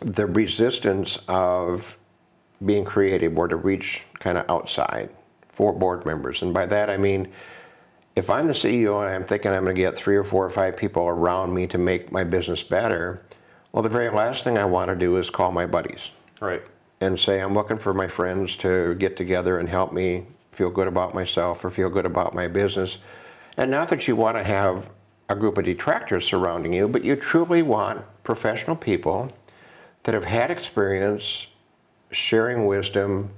the 0.01 0.25
resistance 0.25 1.19
of 1.27 1.97
being 2.65 2.83
creative 2.83 3.37
or 3.37 3.47
to 3.47 3.55
reach 3.55 4.03
kind 4.19 4.37
of 4.37 4.49
outside 4.49 5.09
for 5.49 5.71
board 5.71 6.05
members. 6.05 6.41
And 6.41 6.53
by 6.53 6.65
that 6.65 6.89
I 6.89 6.97
mean, 6.97 7.29
if 8.15 8.29
I'm 8.29 8.47
the 8.47 8.53
CEO 8.53 9.05
and 9.05 9.13
I'm 9.13 9.23
thinking 9.23 9.51
I'm 9.51 9.63
going 9.63 9.75
to 9.75 9.81
get 9.81 9.95
three 9.95 10.15
or 10.15 10.23
four 10.23 10.45
or 10.45 10.49
five 10.49 10.75
people 10.75 11.03
around 11.07 11.53
me 11.53 11.67
to 11.67 11.77
make 11.77 12.11
my 12.11 12.23
business 12.23 12.63
better, 12.63 13.21
well, 13.71 13.83
the 13.83 13.89
very 13.89 14.09
last 14.09 14.43
thing 14.43 14.57
I 14.57 14.65
want 14.65 14.89
to 14.89 14.95
do 14.95 15.17
is 15.17 15.29
call 15.29 15.51
my 15.51 15.65
buddies 15.65 16.11
Right. 16.39 16.61
and 17.01 17.19
say, 17.19 17.41
I'm 17.41 17.53
looking 17.53 17.77
for 17.77 17.93
my 17.93 18.07
friends 18.07 18.55
to 18.57 18.95
get 18.95 19.17
together 19.17 19.59
and 19.59 19.67
help 19.67 19.91
me 19.91 20.25
feel 20.51 20.69
good 20.69 20.87
about 20.87 21.13
myself 21.13 21.63
or 21.63 21.69
feel 21.69 21.89
good 21.89 22.05
about 22.05 22.33
my 22.33 22.47
business. 22.47 22.97
And 23.57 23.69
not 23.69 23.89
that 23.89 24.07
you 24.07 24.15
want 24.15 24.37
to 24.37 24.43
have 24.43 24.89
a 25.29 25.35
group 25.35 25.57
of 25.57 25.65
detractors 25.65 26.25
surrounding 26.25 26.73
you, 26.73 26.87
but 26.87 27.03
you 27.03 27.15
truly 27.15 27.61
want 27.61 28.03
professional 28.23 28.75
people 28.75 29.31
that 30.03 30.13
have 30.13 30.25
had 30.25 30.51
experience 30.51 31.47
sharing 32.11 32.65
wisdom, 32.65 33.31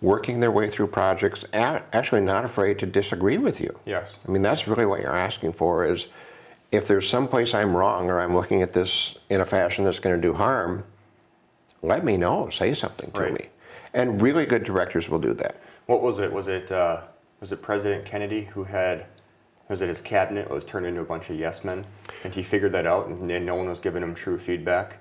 working 0.00 0.40
their 0.40 0.50
way 0.50 0.68
through 0.68 0.86
projects, 0.86 1.44
actually 1.52 2.20
not 2.20 2.44
afraid 2.44 2.78
to 2.78 2.86
disagree 2.86 3.38
with 3.38 3.60
you. 3.60 3.74
Yes. 3.86 4.18
I 4.26 4.30
mean, 4.30 4.42
that's 4.42 4.68
really 4.68 4.86
what 4.86 5.00
you're 5.00 5.16
asking 5.16 5.54
for 5.54 5.84
is 5.84 6.06
if 6.70 6.86
there's 6.86 7.08
some 7.08 7.26
place 7.26 7.54
I'm 7.54 7.74
wrong 7.74 8.10
or 8.10 8.20
I'm 8.20 8.34
looking 8.34 8.62
at 8.62 8.72
this 8.72 9.18
in 9.30 9.40
a 9.40 9.44
fashion 9.44 9.84
that's 9.84 9.98
going 9.98 10.14
to 10.14 10.22
do 10.22 10.34
harm, 10.34 10.84
let 11.82 12.04
me 12.04 12.16
know, 12.16 12.50
say 12.50 12.74
something 12.74 13.10
to 13.12 13.20
Right. 13.22 13.32
me. 13.32 13.46
And 13.94 14.20
really 14.22 14.46
good 14.46 14.62
directors 14.62 15.08
will 15.08 15.18
do 15.18 15.34
that. 15.34 15.56
What 15.86 16.02
was 16.02 16.18
it? 16.20 16.32
Was 16.32 16.46
it 16.46 16.70
uh, 16.70 17.00
was 17.40 17.50
it 17.50 17.60
President 17.62 18.04
Kennedy 18.04 18.44
who 18.44 18.62
had 18.62 19.06
was 19.70 19.80
it 19.80 19.88
his 19.88 20.00
cabinet 20.00 20.50
was 20.50 20.64
turned 20.64 20.84
into 20.84 21.00
a 21.00 21.04
bunch 21.04 21.30
of 21.30 21.38
yes 21.38 21.64
men, 21.64 21.86
and 22.24 22.34
he 22.34 22.42
figured 22.42 22.72
that 22.72 22.86
out, 22.86 23.06
and, 23.06 23.30
and 23.30 23.46
no 23.46 23.54
one 23.54 23.68
was 23.68 23.78
giving 23.78 24.02
him 24.02 24.14
true 24.14 24.36
feedback, 24.36 24.98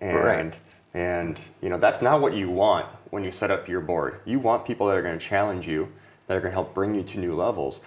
and 0.00 0.16
Right. 0.16 0.56
and 0.94 1.40
you 1.60 1.68
know 1.68 1.76
that's 1.76 2.00
not 2.00 2.20
what 2.20 2.32
you 2.34 2.48
want 2.48 2.86
when 3.10 3.24
you 3.24 3.32
set 3.32 3.50
up 3.50 3.68
your 3.68 3.80
board. 3.80 4.20
You 4.24 4.38
want 4.38 4.64
people 4.64 4.86
that 4.86 4.96
are 4.96 5.02
going 5.02 5.18
to 5.18 5.24
challenge 5.24 5.66
you, 5.66 5.88
that 6.26 6.36
are 6.36 6.40
going 6.40 6.52
to 6.52 6.54
help 6.54 6.72
bring 6.74 6.94
you 6.94 7.02
to 7.02 7.18
new 7.18 7.34
levels. 7.34 7.80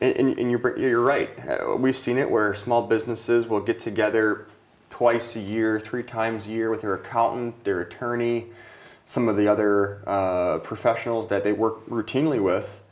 And, 0.00 0.14
and, 0.16 0.38
and 0.38 0.50
you're, 0.50 0.78
you're 0.78 1.00
right. 1.00 1.30
Uh, 1.48 1.74
we've 1.76 1.96
seen 1.96 2.18
it 2.18 2.30
where 2.30 2.54
small 2.54 2.86
businesses 2.86 3.46
will 3.46 3.60
get 3.62 3.78
together 3.78 4.46
twice 4.90 5.36
a 5.36 5.40
year, 5.40 5.80
three 5.80 6.02
times 6.02 6.46
a 6.46 6.50
year 6.50 6.70
with 6.70 6.82
their 6.82 6.94
accountant, 6.94 7.64
their 7.64 7.80
attorney, 7.80 8.46
some 9.06 9.28
of 9.28 9.36
the 9.36 9.48
other 9.48 10.02
uh, 10.06 10.58
professionals 10.58 11.28
that 11.28 11.44
they 11.44 11.52
work 11.52 11.86
routinely 11.86 12.42
with. 12.42 12.82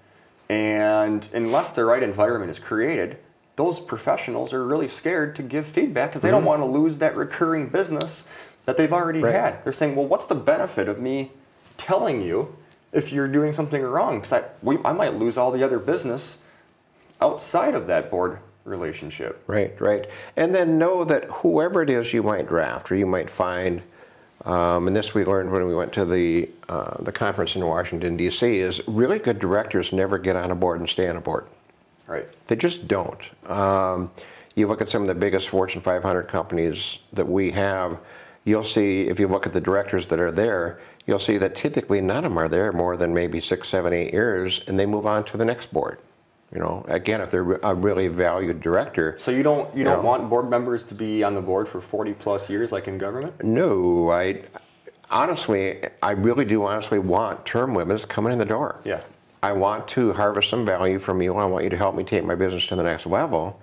And 0.54 1.28
unless 1.32 1.72
the 1.72 1.84
right 1.84 2.02
environment 2.02 2.50
is 2.50 2.60
created, 2.60 3.18
those 3.56 3.80
professionals 3.80 4.52
are 4.52 4.64
really 4.64 4.88
scared 4.88 5.34
to 5.36 5.42
give 5.42 5.66
feedback 5.66 6.10
because 6.10 6.22
they 6.22 6.30
don't 6.30 6.40
mm-hmm. 6.40 6.48
want 6.48 6.62
to 6.62 6.66
lose 6.66 6.98
that 6.98 7.16
recurring 7.16 7.68
business 7.68 8.26
that 8.64 8.76
they've 8.76 8.92
already 8.92 9.20
Right. 9.20 9.34
had. 9.34 9.64
They're 9.64 9.72
saying, 9.72 9.96
well, 9.96 10.06
what's 10.06 10.26
the 10.26 10.34
benefit 10.34 10.88
of 10.88 11.00
me 11.00 11.32
telling 11.76 12.22
you 12.22 12.56
if 12.92 13.12
you're 13.12 13.28
doing 13.28 13.52
something 13.52 13.82
wrong? 13.82 14.18
Because 14.18 14.32
I, 14.32 14.44
we, 14.62 14.78
I 14.84 14.92
might 14.92 15.14
lose 15.14 15.36
all 15.36 15.50
the 15.50 15.62
other 15.62 15.78
business 15.78 16.38
outside 17.20 17.74
of 17.74 17.86
that 17.88 18.10
board 18.10 18.38
relationship. 18.64 19.42
Right, 19.46 19.78
right. 19.80 20.08
And 20.36 20.54
then 20.54 20.78
know 20.78 21.04
that 21.04 21.24
whoever 21.24 21.82
it 21.82 21.90
is 21.90 22.12
you 22.12 22.22
might 22.22 22.48
draft 22.48 22.90
or 22.90 22.96
you 22.96 23.06
might 23.06 23.28
find, 23.28 23.82
um, 24.44 24.86
and 24.86 24.94
this 24.94 25.14
we 25.14 25.24
learned 25.24 25.50
when 25.50 25.66
we 25.66 25.74
went 25.74 25.92
to 25.94 26.04
the, 26.04 26.50
uh, 26.68 27.02
the 27.02 27.12
conference 27.12 27.56
in 27.56 27.66
Washington, 27.66 28.16
D.C., 28.16 28.58
is 28.58 28.82
really 28.86 29.18
good 29.18 29.38
directors 29.38 29.92
never 29.92 30.18
get 30.18 30.36
on 30.36 30.50
a 30.50 30.54
board 30.54 30.80
and 30.80 30.88
stay 30.88 31.08
on 31.08 31.16
a 31.16 31.20
board. 31.20 31.46
Right. 32.06 32.26
They 32.48 32.56
just 32.56 32.86
don't. 32.86 33.50
Um, 33.50 34.10
you 34.54 34.66
look 34.66 34.82
at 34.82 34.90
some 34.90 35.02
of 35.02 35.08
the 35.08 35.14
biggest 35.14 35.48
Fortune 35.48 35.80
500 35.80 36.24
companies 36.24 36.98
that 37.14 37.26
we 37.26 37.50
have, 37.52 37.98
you'll 38.44 38.64
see 38.64 39.08
if 39.08 39.18
you 39.18 39.26
look 39.28 39.46
at 39.46 39.52
the 39.52 39.60
directors 39.60 40.06
that 40.08 40.20
are 40.20 40.30
there, 40.30 40.80
you'll 41.06 41.18
see 41.18 41.38
that 41.38 41.56
typically 41.56 42.02
none 42.02 42.24
of 42.24 42.30
them 42.30 42.38
are 42.38 42.48
there 42.48 42.72
more 42.72 42.96
than 42.98 43.14
maybe 43.14 43.40
six, 43.40 43.68
seven, 43.68 43.92
eight 43.92 44.12
years, 44.12 44.62
and 44.66 44.78
they 44.78 44.86
move 44.86 45.06
on 45.06 45.24
to 45.24 45.38
the 45.38 45.44
next 45.44 45.72
board. 45.72 45.98
You 46.54 46.60
know, 46.60 46.84
again, 46.88 47.20
if 47.20 47.32
they're 47.32 47.54
a 47.64 47.74
really 47.74 48.06
valued 48.08 48.60
director. 48.60 49.16
So 49.18 49.32
you 49.32 49.42
don't 49.42 49.72
you, 49.74 49.80
You 49.80 49.84
don't 49.84 50.02
know. 50.02 50.08
want 50.08 50.30
board 50.30 50.48
members 50.48 50.84
to 50.84 50.94
be 50.94 51.24
on 51.24 51.34
the 51.34 51.40
board 51.42 51.68
for 51.68 51.80
40 51.80 52.12
plus 52.14 52.48
years 52.48 52.70
like 52.70 52.86
in 52.86 52.96
government? 52.96 53.42
No, 53.42 54.10
I 54.10 54.42
honestly, 55.10 55.82
I 56.02 56.12
really 56.12 56.44
do 56.44 56.64
honestly 56.64 57.00
want 57.00 57.44
term 57.44 57.74
limits 57.74 58.04
coming 58.04 58.32
in 58.32 58.38
the 58.38 58.44
door. 58.44 58.80
Yeah. 58.84 59.00
I 59.42 59.52
want 59.52 59.88
to 59.88 60.12
harvest 60.12 60.48
some 60.48 60.64
value 60.64 60.98
from 60.98 61.20
you. 61.20 61.34
I 61.34 61.44
want 61.44 61.64
you 61.64 61.70
to 61.70 61.76
help 61.76 61.94
me 61.96 62.04
take 62.04 62.24
my 62.24 62.34
business 62.34 62.66
to 62.68 62.76
the 62.76 62.82
next 62.84 63.04
level. 63.06 63.60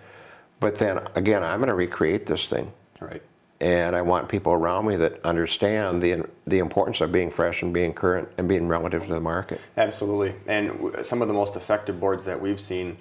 But 0.60 0.76
then 0.76 1.00
again, 1.16 1.44
I'm 1.44 1.60
going 1.60 1.70
to 1.70 1.74
recreate 1.76 2.26
this 2.28 2.46
thing. 2.46 2.72
Right. 3.00 3.24
And 3.62 3.96
I 3.96 4.02
want 4.02 4.28
people 4.28 4.54
around 4.54 4.88
me 4.88 4.96
that 4.96 5.24
understand 5.24 6.02
the, 6.02 6.28
the 6.48 6.58
importance 6.58 7.00
of 7.00 7.12
being 7.12 7.30
fresh 7.30 7.62
and 7.62 7.72
being 7.72 7.94
current 7.94 8.28
and 8.40 8.50
being 8.50 8.68
relative 8.68 9.04
to 9.06 9.14
the 9.14 9.20
market. 9.20 9.62
Absolutely. 9.78 10.34
And 10.48 10.70
w- 10.70 11.04
some 11.04 11.22
of 11.22 11.28
the 11.28 11.34
most 11.36 11.56
effective 11.56 12.00
boards 12.00 12.24
that 12.24 12.42
we've 12.42 12.60
seen, 12.60 12.98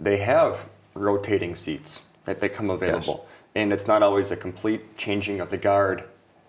they 0.00 0.16
have 0.16 0.66
rotating 0.94 1.54
seats 1.54 2.02
that 2.24 2.40
they 2.40 2.48
come 2.48 2.68
available. 2.68 3.28
And 3.54 3.72
it's 3.72 3.86
not 3.86 4.02
always 4.02 4.32
a 4.32 4.36
complete 4.36 4.96
changing 4.96 5.40
of 5.40 5.50
the 5.50 5.56
guard 5.56 6.02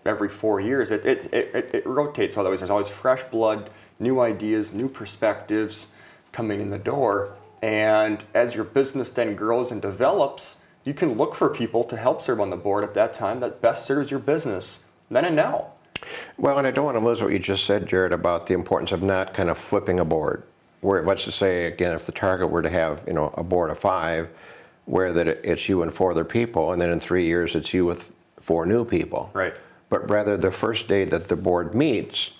every 0.04 0.28
four 0.28 0.60
years. 0.60 0.90
It, 0.90 1.06
it, 1.06 1.32
it, 1.32 1.54
it, 1.54 1.70
it 1.74 1.86
rotates. 1.86 2.36
Otherwise, 2.36 2.58
there's 2.58 2.70
always 2.70 2.88
fresh 2.88 3.22
blood, 3.22 3.70
new 4.00 4.18
ideas, 4.18 4.72
new 4.72 4.88
perspectives 4.88 5.86
coming 6.32 6.60
in 6.60 6.70
the 6.70 6.78
door. 6.78 7.36
And 7.62 8.24
as 8.34 8.56
your 8.56 8.64
business 8.64 9.12
then 9.12 9.36
grows 9.36 9.70
and 9.70 9.80
develops, 9.80 10.56
you 10.84 10.94
can 10.94 11.14
look 11.16 11.34
for 11.34 11.48
people 11.48 11.82
to 11.84 11.96
help 11.96 12.22
serve 12.22 12.40
on 12.40 12.50
the 12.50 12.56
board 12.56 12.84
at 12.84 12.94
that 12.94 13.12
time 13.12 13.40
that 13.40 13.60
best 13.60 13.86
serves 13.86 14.10
your 14.10 14.20
business 14.20 14.80
then 15.10 15.24
and 15.24 15.36
now. 15.36 15.72
Well, 16.38 16.58
and 16.58 16.66
I 16.66 16.70
don't 16.70 16.84
want 16.84 16.98
to 16.98 17.04
lose 17.04 17.22
what 17.22 17.32
you 17.32 17.38
just 17.38 17.64
said, 17.64 17.86
Jared, 17.86 18.12
about 18.12 18.46
the 18.46 18.54
importance 18.54 18.92
of 18.92 19.02
not 19.02 19.32
kind 19.32 19.48
of 19.48 19.56
flipping 19.56 20.00
a 20.00 20.04
board. 20.04 20.42
Where 20.80 21.02
let's 21.02 21.24
just 21.24 21.38
say 21.38 21.66
again, 21.66 21.94
if 21.94 22.04
the 22.04 22.12
target 22.12 22.50
were 22.50 22.62
to 22.62 22.68
have 22.68 23.02
you 23.06 23.14
know 23.14 23.32
a 23.36 23.42
board 23.42 23.70
of 23.70 23.78
five, 23.78 24.28
where 24.84 25.12
that 25.14 25.26
it's 25.28 25.68
you 25.68 25.82
and 25.82 25.94
four 25.94 26.10
other 26.10 26.24
people, 26.24 26.72
and 26.72 26.80
then 26.80 26.90
in 26.90 27.00
three 27.00 27.24
years 27.24 27.54
it's 27.54 27.72
you 27.72 27.86
with 27.86 28.12
four 28.40 28.66
new 28.66 28.84
people. 28.84 29.30
Right. 29.32 29.54
But 29.88 30.10
rather, 30.10 30.36
the 30.36 30.50
first 30.50 30.88
day 30.88 31.04
that 31.06 31.24
the 31.24 31.36
board 31.36 31.74
meets, 31.74 32.32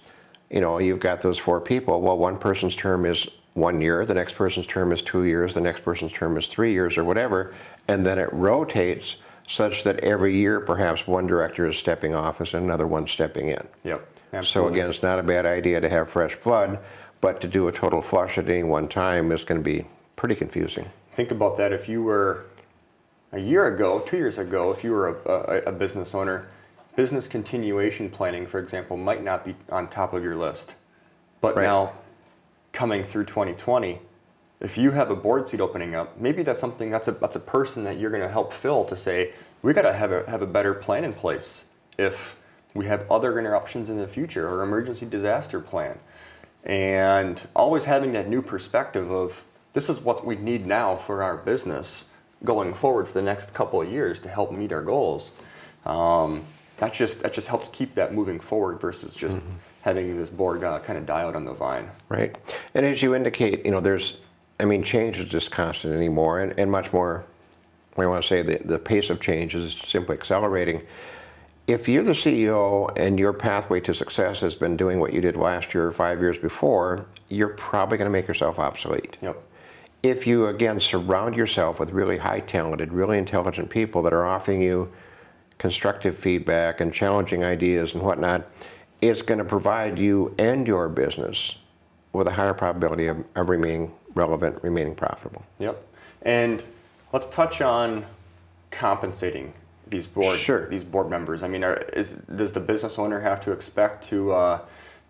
you 0.50 0.60
know, 0.60 0.78
you've 0.78 1.00
got 1.00 1.22
those 1.22 1.38
four 1.38 1.60
people. 1.60 2.02
Well, 2.02 2.18
one 2.18 2.38
person's 2.38 2.76
term 2.76 3.06
is 3.06 3.26
one 3.54 3.80
year, 3.80 4.04
the 4.04 4.14
next 4.14 4.34
person's 4.34 4.66
term 4.66 4.92
is 4.92 5.00
two 5.00 5.24
years, 5.24 5.54
the 5.54 5.60
next 5.60 5.84
person's 5.84 6.12
term 6.12 6.36
is 6.36 6.48
three 6.48 6.72
years, 6.72 6.98
or 6.98 7.04
whatever, 7.04 7.54
and 7.88 8.04
then 8.04 8.18
it 8.18 8.32
rotates 8.32 9.16
such 9.46 9.84
that 9.84 9.98
every 10.00 10.34
year 10.36 10.60
perhaps 10.60 11.06
one 11.06 11.26
director 11.26 11.66
is 11.68 11.76
stepping 11.76 12.14
off 12.14 12.40
as 12.40 12.54
another 12.54 12.86
one 12.86 13.06
stepping 13.06 13.48
in. 13.48 13.66
Yep. 13.84 14.06
Absolutely. 14.32 14.70
So 14.70 14.74
again, 14.74 14.90
it's 14.90 15.02
not 15.02 15.18
a 15.18 15.22
bad 15.22 15.46
idea 15.46 15.80
to 15.80 15.88
have 15.88 16.08
fresh 16.10 16.34
blood, 16.36 16.78
but 17.20 17.40
to 17.42 17.48
do 17.48 17.68
a 17.68 17.72
total 17.72 18.02
flush 18.02 18.38
at 18.38 18.48
any 18.48 18.62
one 18.62 18.88
time 18.88 19.30
is 19.32 19.44
going 19.44 19.60
to 19.60 19.64
be 19.64 19.86
pretty 20.16 20.34
confusing. 20.34 20.90
think 21.12 21.30
about 21.30 21.56
that 21.58 21.72
if 21.72 21.88
you 21.88 22.02
were 22.02 22.44
a 23.32 23.38
year 23.38 23.66
ago, 23.66 24.00
two 24.00 24.16
years 24.16 24.38
ago, 24.38 24.72
if 24.72 24.82
you 24.82 24.92
were 24.92 25.08
a, 25.08 25.30
a, 25.30 25.62
a 25.66 25.72
business 25.72 26.14
owner, 26.14 26.46
business 26.96 27.28
continuation 27.28 28.08
planning, 28.08 28.46
for 28.46 28.58
example, 28.60 28.96
might 28.96 29.22
not 29.22 29.44
be 29.44 29.54
on 29.70 29.88
top 29.88 30.12
of 30.12 30.22
your 30.24 30.36
list. 30.36 30.76
But 31.40 31.56
Right. 31.56 31.64
now, 31.64 31.92
coming 32.72 33.04
through 33.04 33.24
2020, 33.26 34.00
if 34.64 34.78
you 34.78 34.90
have 34.90 35.10
a 35.10 35.16
board 35.16 35.46
seat 35.46 35.60
opening 35.60 35.94
up, 35.94 36.18
maybe 36.18 36.42
that's 36.42 36.58
something 36.58 36.90
that's 36.90 37.08
a 37.08 37.12
that's 37.12 37.36
a 37.36 37.40
person 37.40 37.84
that 37.84 37.98
you're 37.98 38.10
going 38.10 38.22
to 38.22 38.28
help 38.28 38.52
fill 38.52 38.84
to 38.86 38.96
say 38.96 39.32
we 39.62 39.72
got 39.72 39.82
to 39.82 39.92
have 39.92 40.10
a 40.10 40.28
have 40.28 40.42
a 40.42 40.46
better 40.46 40.74
plan 40.74 41.04
in 41.04 41.12
place 41.12 41.66
if 41.98 42.40
we 42.74 42.86
have 42.86 43.08
other 43.10 43.38
interruptions 43.38 43.88
in 43.88 43.98
the 43.98 44.08
future 44.08 44.48
or 44.48 44.62
emergency 44.62 45.06
disaster 45.06 45.60
plan 45.60 45.98
and 46.64 47.46
always 47.54 47.84
having 47.84 48.12
that 48.12 48.28
new 48.28 48.42
perspective 48.42 49.10
of 49.10 49.44
this 49.74 49.88
is 49.88 50.00
what 50.00 50.24
we 50.24 50.34
need 50.36 50.66
now 50.66 50.96
for 50.96 51.22
our 51.22 51.36
business 51.36 52.06
going 52.42 52.72
forward 52.72 53.06
for 53.06 53.14
the 53.14 53.22
next 53.22 53.52
couple 53.54 53.82
of 53.82 53.90
years 53.90 54.20
to 54.20 54.28
help 54.28 54.50
meet 54.52 54.72
our 54.72 54.82
goals. 54.82 55.30
Um, 55.84 56.44
that 56.78 56.92
just 56.92 57.22
that 57.22 57.32
just 57.32 57.48
helps 57.48 57.68
keep 57.68 57.94
that 57.94 58.14
moving 58.14 58.40
forward 58.40 58.80
versus 58.80 59.14
just 59.14 59.38
having 59.82 60.16
this 60.16 60.30
board 60.30 60.64
uh, 60.64 60.78
kind 60.80 60.98
of 60.98 61.04
die 61.04 61.22
out 61.22 61.36
on 61.36 61.44
the 61.44 61.52
vine. 61.52 61.90
Right. 62.08 62.36
And 62.74 62.86
as 62.86 63.02
you 63.02 63.14
indicate, 63.14 63.66
you 63.66 63.70
know, 63.70 63.80
there's, 63.80 64.14
I 64.60 64.64
mean, 64.64 64.82
change 64.82 65.18
is 65.18 65.26
just 65.26 65.50
constant 65.50 65.94
anymore 65.94 66.40
and, 66.40 66.58
and 66.58 66.70
much 66.70 66.92
more, 66.92 67.24
I 67.96 68.06
want 68.06 68.22
to 68.22 68.28
say 68.28 68.42
the, 68.42 68.58
the 68.64 68.78
pace 68.78 69.10
of 69.10 69.20
change 69.20 69.54
is 69.54 69.74
simply 69.74 70.16
accelerating. 70.16 70.82
If 71.66 71.88
you're 71.88 72.02
the 72.02 72.12
CEO 72.12 72.92
and 72.96 73.18
your 73.18 73.32
pathway 73.32 73.80
to 73.80 73.94
success 73.94 74.40
has 74.40 74.54
been 74.54 74.76
doing 74.76 75.00
what 75.00 75.12
you 75.12 75.20
did 75.20 75.36
last 75.36 75.72
year 75.74 75.86
or 75.86 75.92
five 75.92 76.20
years 76.20 76.36
before, 76.38 77.06
you're 77.28 77.48
probably 77.48 77.96
going 77.96 78.06
to 78.06 78.12
make 78.12 78.28
yourself 78.28 78.58
obsolete. 78.58 79.16
Yep. 79.22 79.42
If 80.02 80.26
you, 80.26 80.48
again, 80.48 80.78
surround 80.78 81.34
yourself 81.34 81.80
with 81.80 81.90
really 81.90 82.18
high 82.18 82.40
talented, 82.40 82.92
really 82.92 83.16
intelligent 83.16 83.70
people 83.70 84.02
that 84.02 84.12
are 84.12 84.26
offering 84.26 84.60
you 84.60 84.92
constructive 85.56 86.18
feedback 86.18 86.80
and 86.80 86.92
challenging 86.92 87.42
ideas 87.42 87.94
and 87.94 88.02
whatnot, 88.02 88.48
it's 89.00 89.22
going 89.22 89.38
to 89.38 89.44
provide 89.44 89.98
you 89.98 90.34
and 90.38 90.66
your 90.66 90.88
business 90.90 91.56
with 92.12 92.26
a 92.26 92.30
higher 92.30 92.54
probability 92.54 93.06
of, 93.06 93.24
of 93.34 93.48
remaining 93.48 93.92
relevant, 94.14 94.62
remaining 94.62 94.94
profitable. 94.94 95.44
Yep. 95.58 95.86
And 96.22 96.62
let's 97.12 97.26
touch 97.26 97.60
on 97.60 98.04
compensating 98.70 99.52
these 99.86 100.06
board 100.06 100.38
Sure. 100.38 100.68
these 100.68 100.84
board 100.84 101.10
members. 101.10 101.42
I 101.42 101.48
mean, 101.48 101.62
are, 101.62 101.76
is 101.92 102.12
does 102.34 102.52
the 102.52 102.60
business 102.60 102.98
owner 102.98 103.20
have 103.20 103.40
to 103.42 103.52
expect 103.52 104.04
to 104.08 104.32
uh, 104.32 104.58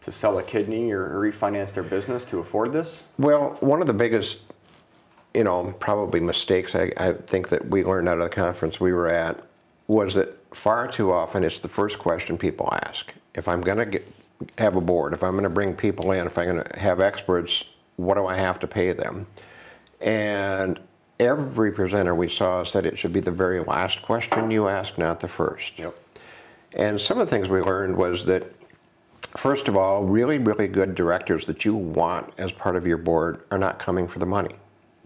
to 0.03 0.13
sell 0.13 0.39
a 0.39 0.43
kidney 0.43 0.91
or 0.93 1.11
refinance 1.11 1.73
their 1.73 1.83
business 1.83 2.25
to 2.27 2.39
afford 2.39 2.73
this? 2.73 3.05
Well, 3.19 3.57
one 3.61 3.81
of 3.81 3.87
the 3.87 3.95
biggest, 3.95 4.41
you 5.33 5.45
know, 5.45 5.75
probably 5.79 6.21
mistakes 6.21 6.75
I, 6.75 6.93
I 6.97 7.13
think 7.15 7.49
that 7.49 7.67
we 7.69 7.85
learned 7.85 8.09
out 8.09 8.19
of 8.19 8.25
the 8.25 8.35
conference 8.35 8.81
we 8.81 8.93
were 8.93 9.09
at 9.09 9.41
was 9.87 10.15
that 10.15 10.37
far 10.55 10.89
too 10.89 11.13
often 11.13 11.45
it's 11.45 11.59
the 11.59 11.69
first 11.69 11.99
question 11.99 12.37
people 12.37 12.69
ask. 12.85 13.13
If 13.35 13.49
I'm 13.49 13.61
going 13.61 13.79
to 13.79 13.87
get 13.87 14.07
have 14.59 14.77
a 14.77 14.81
board, 14.81 15.13
if 15.13 15.23
I'm 15.23 15.33
going 15.33 15.45
to 15.45 15.49
bring 15.49 15.75
people 15.75 16.13
in, 16.13 16.27
if 16.27 16.37
I'm 16.37 16.47
going 16.47 16.65
to 16.65 16.79
have 16.79 17.01
experts, 17.01 17.65
what 17.97 18.15
do 18.15 18.27
I 18.27 18.37
have 18.37 18.59
to 18.61 18.67
pay 18.67 18.93
them? 18.93 19.27
And 20.01 20.81
every 21.21 21.73
presenter 21.73 22.15
we 22.15 22.29
saw 22.29 22.65
said 22.65 22.87
it 22.87 22.99
should 22.99 23.13
be 23.13 23.21
the 23.21 23.31
very 23.31 23.61
last 23.61 24.03
question 24.03 24.51
you 24.51 24.69
ask, 24.69 24.99
not 24.99 25.21
the 25.21 25.29
first. 25.29 25.79
Yep. 25.79 25.97
And 26.77 27.01
some 27.01 27.19
of 27.19 27.27
the 27.27 27.31
things 27.31 27.49
we 27.49 27.61
learned 27.61 27.97
was 27.97 28.25
that, 28.25 28.53
first 29.37 29.69
of 29.69 29.77
all, 29.77 30.03
really, 30.05 30.39
really 30.39 30.67
good 30.67 30.95
directors 30.95 31.47
that 31.47 31.65
you 31.65 31.75
want 31.75 32.33
as 32.37 32.51
part 32.51 32.77
of 32.77 32.87
your 32.87 32.99
board 32.99 33.45
are 33.51 33.59
not 33.59 33.79
coming 33.79 34.09
for 34.09 34.19
the 34.19 34.27
money. 34.27 34.55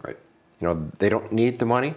Right. 0.02 0.16
You 0.60 0.68
know, 0.68 0.90
they 0.98 1.08
don't 1.08 1.30
need 1.30 1.56
the 1.56 1.66
money, 1.66 1.94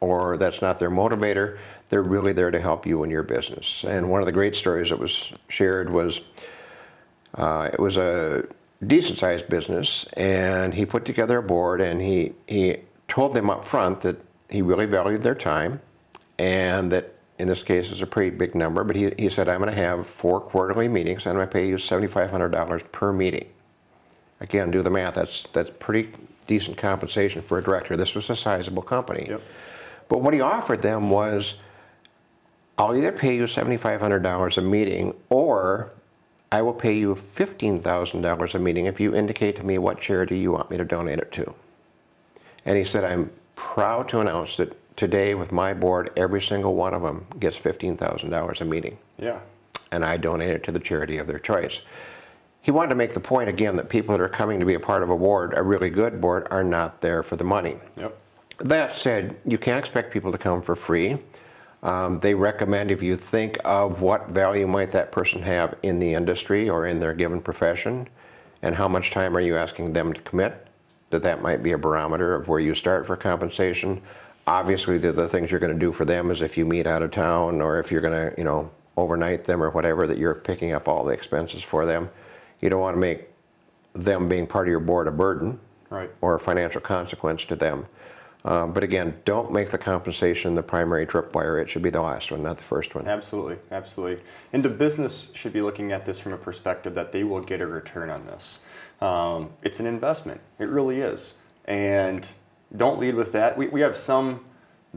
or 0.00 0.36
that's 0.36 0.62
not 0.62 0.78
their 0.78 0.90
motivator. 0.90 1.58
They're 1.88 2.02
really 2.02 2.32
there 2.32 2.50
to 2.50 2.60
help 2.60 2.86
you 2.86 3.02
in 3.02 3.10
your 3.10 3.22
business. 3.24 3.84
And 3.84 4.08
one 4.08 4.22
of 4.22 4.26
the 4.26 4.32
great 4.32 4.54
stories 4.54 4.90
that 4.90 4.98
was 4.98 5.30
shared 5.48 5.90
was 5.90 6.20
uh, 7.34 7.70
it 7.72 7.80
was 7.80 7.96
a 7.96 8.46
decent 8.86 9.18
sized 9.18 9.48
business, 9.48 10.04
and 10.14 10.74
he 10.74 10.84
put 10.84 11.04
together 11.04 11.38
a 11.38 11.42
board 11.42 11.80
and 11.80 12.00
he, 12.00 12.32
he 12.46 12.78
told 13.08 13.34
them 13.34 13.50
up 13.50 13.64
front 13.64 14.00
that 14.02 14.16
he 14.48 14.62
really 14.62 14.86
valued 14.86 15.22
their 15.22 15.34
time 15.34 15.80
and 16.38 16.90
that 16.92 17.14
in 17.38 17.48
this 17.48 17.62
case 17.62 17.90
is 17.90 18.02
a 18.02 18.06
pretty 18.06 18.30
big 18.30 18.54
number, 18.54 18.84
but 18.84 18.94
he, 18.94 19.10
he 19.18 19.28
said, 19.28 19.48
I'm 19.48 19.60
going 19.60 19.74
to 19.74 19.76
have 19.76 20.06
four 20.06 20.40
quarterly 20.40 20.88
meetings 20.88 21.24
and 21.24 21.30
I'm 21.30 21.36
going 21.36 21.48
to 21.48 21.52
pay 21.52 21.66
you 21.66 21.76
$7,500 21.76 22.92
per 22.92 23.12
meeting. 23.12 23.48
Again, 24.40 24.70
do 24.70 24.82
the 24.82 24.90
math. 24.90 25.14
That's, 25.14 25.44
that's 25.52 25.70
pretty 25.78 26.10
decent 26.46 26.76
compensation 26.76 27.42
for 27.42 27.58
a 27.58 27.62
director. 27.62 27.96
This 27.96 28.14
was 28.14 28.28
a 28.30 28.36
sizable 28.36 28.82
company. 28.82 29.26
Yep. 29.28 29.42
But 30.08 30.20
what 30.20 30.34
he 30.34 30.40
offered 30.40 30.82
them 30.82 31.10
was 31.10 31.54
I'll 32.76 32.96
either 32.96 33.12
pay 33.12 33.36
you 33.36 33.44
$7,500 33.44 34.58
a 34.58 34.60
meeting 34.60 35.14
or 35.28 35.92
I 36.52 36.60
will 36.60 36.74
pay 36.74 36.92
you 36.92 37.14
$15,000 37.14 38.54
a 38.54 38.58
meeting 38.58 38.84
if 38.84 39.00
you 39.00 39.14
indicate 39.14 39.56
to 39.56 39.64
me 39.64 39.78
what 39.78 39.98
charity 39.98 40.38
you 40.38 40.52
want 40.52 40.70
me 40.70 40.76
to 40.76 40.84
donate 40.84 41.18
it 41.18 41.32
to. 41.32 41.54
And 42.66 42.76
he 42.76 42.84
said, 42.84 43.04
I'm 43.04 43.32
proud 43.56 44.06
to 44.10 44.20
announce 44.20 44.58
that 44.58 44.76
today 44.98 45.34
with 45.34 45.50
my 45.50 45.72
board, 45.72 46.10
every 46.14 46.42
single 46.42 46.74
one 46.74 46.92
of 46.92 47.00
them 47.00 47.26
gets 47.40 47.58
$15,000 47.58 48.60
a 48.60 48.64
meeting. 48.66 48.98
Yeah. 49.18 49.40
And 49.92 50.04
I 50.04 50.18
donate 50.18 50.50
it 50.50 50.62
to 50.64 50.72
the 50.72 50.78
charity 50.78 51.16
of 51.16 51.26
their 51.26 51.38
choice. 51.38 51.80
He 52.60 52.70
wanted 52.70 52.90
to 52.90 52.96
make 52.96 53.14
the 53.14 53.20
point 53.20 53.48
again 53.48 53.74
that 53.76 53.88
people 53.88 54.14
that 54.14 54.22
are 54.22 54.28
coming 54.28 54.60
to 54.60 54.66
be 54.66 54.74
a 54.74 54.80
part 54.80 55.02
of 55.02 55.08
a 55.08 55.16
board, 55.16 55.54
a 55.56 55.62
really 55.62 55.88
good 55.88 56.20
board, 56.20 56.48
are 56.50 56.62
not 56.62 57.00
there 57.00 57.22
for 57.22 57.36
the 57.36 57.44
money. 57.44 57.76
Yep. 57.96 58.18
That 58.58 58.98
said, 58.98 59.36
you 59.46 59.56
can't 59.56 59.78
expect 59.78 60.12
people 60.12 60.30
to 60.30 60.38
come 60.38 60.60
for 60.60 60.76
free. 60.76 61.16
Um, 61.82 62.20
they 62.20 62.34
recommend 62.34 62.90
if 62.90 63.02
you 63.02 63.16
think 63.16 63.58
of 63.64 64.00
what 64.00 64.28
value 64.28 64.66
might 64.66 64.90
that 64.90 65.10
person 65.10 65.42
have 65.42 65.74
in 65.82 65.98
the 65.98 66.14
industry 66.14 66.68
or 66.68 66.86
in 66.86 67.00
their 67.00 67.12
given 67.12 67.40
profession, 67.40 68.08
and 68.62 68.74
how 68.76 68.86
much 68.86 69.10
time 69.10 69.36
are 69.36 69.40
you 69.40 69.56
asking 69.56 69.92
them 69.92 70.12
to 70.12 70.20
commit, 70.20 70.66
that 71.10 71.22
that 71.24 71.42
might 71.42 71.62
be 71.62 71.72
a 71.72 71.78
barometer 71.78 72.34
of 72.34 72.46
where 72.46 72.60
you 72.60 72.74
start 72.74 73.06
for 73.06 73.16
compensation. 73.16 74.00
Obviously, 74.46 74.96
the, 74.98 75.12
the 75.12 75.28
things 75.28 75.50
you're 75.50 75.60
going 75.60 75.72
to 75.72 75.78
do 75.78 75.92
for 75.92 76.04
them 76.04 76.30
is 76.30 76.40
if 76.40 76.56
you 76.56 76.64
meet 76.64 76.86
out 76.86 77.02
of 77.02 77.10
town 77.10 77.60
or 77.60 77.80
if 77.80 77.90
you're 77.90 78.00
going 78.00 78.30
to, 78.30 78.34
you 78.38 78.44
know, 78.44 78.70
overnight 78.96 79.44
them 79.44 79.62
or 79.62 79.70
whatever, 79.70 80.06
that 80.06 80.18
you're 80.18 80.34
picking 80.34 80.72
up 80.72 80.86
all 80.86 81.04
the 81.04 81.12
expenses 81.12 81.62
for 81.62 81.84
them. 81.84 82.08
You 82.60 82.70
don't 82.70 82.80
want 82.80 82.94
to 82.94 83.00
make 83.00 83.28
them 83.94 84.28
being 84.28 84.46
part 84.46 84.68
of 84.68 84.70
your 84.70 84.80
board 84.80 85.08
a 85.08 85.10
burden 85.10 85.58
Right. 85.90 86.10
or 86.22 86.36
a 86.36 86.40
financial 86.40 86.80
consequence 86.80 87.44
to 87.46 87.56
them. 87.56 87.86
Uh, 88.44 88.66
But 88.66 88.82
again, 88.82 89.14
don't 89.24 89.52
make 89.52 89.70
the 89.70 89.78
compensation 89.78 90.54
the 90.54 90.62
primary 90.62 91.06
tripwire. 91.06 91.62
It 91.62 91.70
should 91.70 91.82
be 91.82 91.90
the 91.90 92.00
last 92.00 92.30
one, 92.30 92.42
not 92.42 92.56
the 92.56 92.64
first 92.64 92.94
one. 92.94 93.06
Absolutely, 93.06 93.56
absolutely. 93.70 94.22
And 94.52 94.64
the 94.64 94.68
business 94.68 95.30
should 95.34 95.52
be 95.52 95.60
looking 95.62 95.92
at 95.92 96.04
this 96.04 96.18
from 96.18 96.32
a 96.32 96.36
perspective 96.36 96.94
that 96.94 97.12
they 97.12 97.24
will 97.24 97.40
get 97.40 97.60
a 97.60 97.66
return 97.66 98.10
on 98.10 98.26
this. 98.26 98.60
Um, 99.00 99.50
it's 99.62 99.80
an 99.80 99.86
investment, 99.86 100.40
it 100.58 100.68
really 100.68 101.00
is. 101.00 101.34
And 101.66 102.28
don't 102.76 102.98
lead 102.98 103.14
with 103.14 103.32
that. 103.32 103.56
We, 103.56 103.68
we 103.68 103.80
have 103.80 103.96
some 103.96 104.44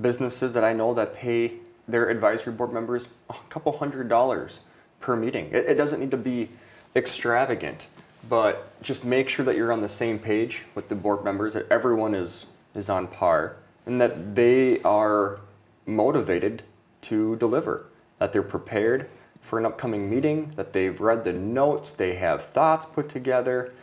businesses 0.02 0.54
that 0.54 0.64
I 0.64 0.74
know 0.74 0.94
that 0.94 1.14
pay 1.14 1.54
their 1.88 2.10
advisory 2.10 2.54
board 2.54 2.74
members 2.74 3.10
a 3.30 3.36
couple 3.50 3.78
hundred 3.78 4.10
dollars 4.10 4.62
per 5.00 5.16
meeting. 5.16 5.50
It, 5.52 5.66
it 5.66 5.76
doesn't 5.76 6.00
need 6.00 6.12
to 6.12 6.18
be 6.18 6.50
extravagant, 6.96 7.88
but 8.28 8.82
just 8.82 9.06
make 9.06 9.30
sure 9.30 9.46
that 9.46 9.56
you're 9.56 9.72
on 9.72 9.82
the 9.82 9.90
same 9.90 10.18
page 10.18 10.66
with 10.74 10.88
the 10.88 10.96
board 10.96 11.24
members, 11.24 11.54
that 11.54 11.68
everyone 11.70 12.16
is, 12.16 12.48
is 12.76 12.90
on 12.90 13.08
par, 13.08 13.58
and 13.86 14.00
that 14.02 14.36
they 14.36 14.82
are 14.82 15.40
motivated 15.86 16.64
to 17.02 17.36
deliver, 17.38 17.86
that 18.20 18.34
they're 18.34 18.44
prepared 18.44 19.10
for 19.42 19.60
an 19.60 19.66
upcoming 19.66 20.10
meeting, 20.10 20.52
that 20.56 20.74
they've 20.74 21.00
read 21.00 21.24
the 21.24 21.34
notes, 21.34 21.92
they 21.92 22.16
have 22.16 22.44
thoughts 22.44 22.86
put 22.86 23.08
together, 23.10 23.74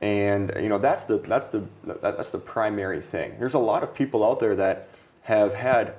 and 0.00 0.52
you 0.60 0.68
know 0.68 0.78
that's 0.78 1.04
the 1.04 1.18
that's 1.18 1.48
the 1.48 1.62
that- 1.84 2.00
that's 2.02 2.30
the 2.30 2.38
primary 2.38 3.00
thing. 3.00 3.34
There's 3.38 3.54
a 3.54 3.58
lot 3.58 3.82
of 3.82 3.92
people 3.94 4.24
out 4.24 4.40
there 4.40 4.56
that 4.56 4.88
have 5.22 5.54
had 5.54 5.94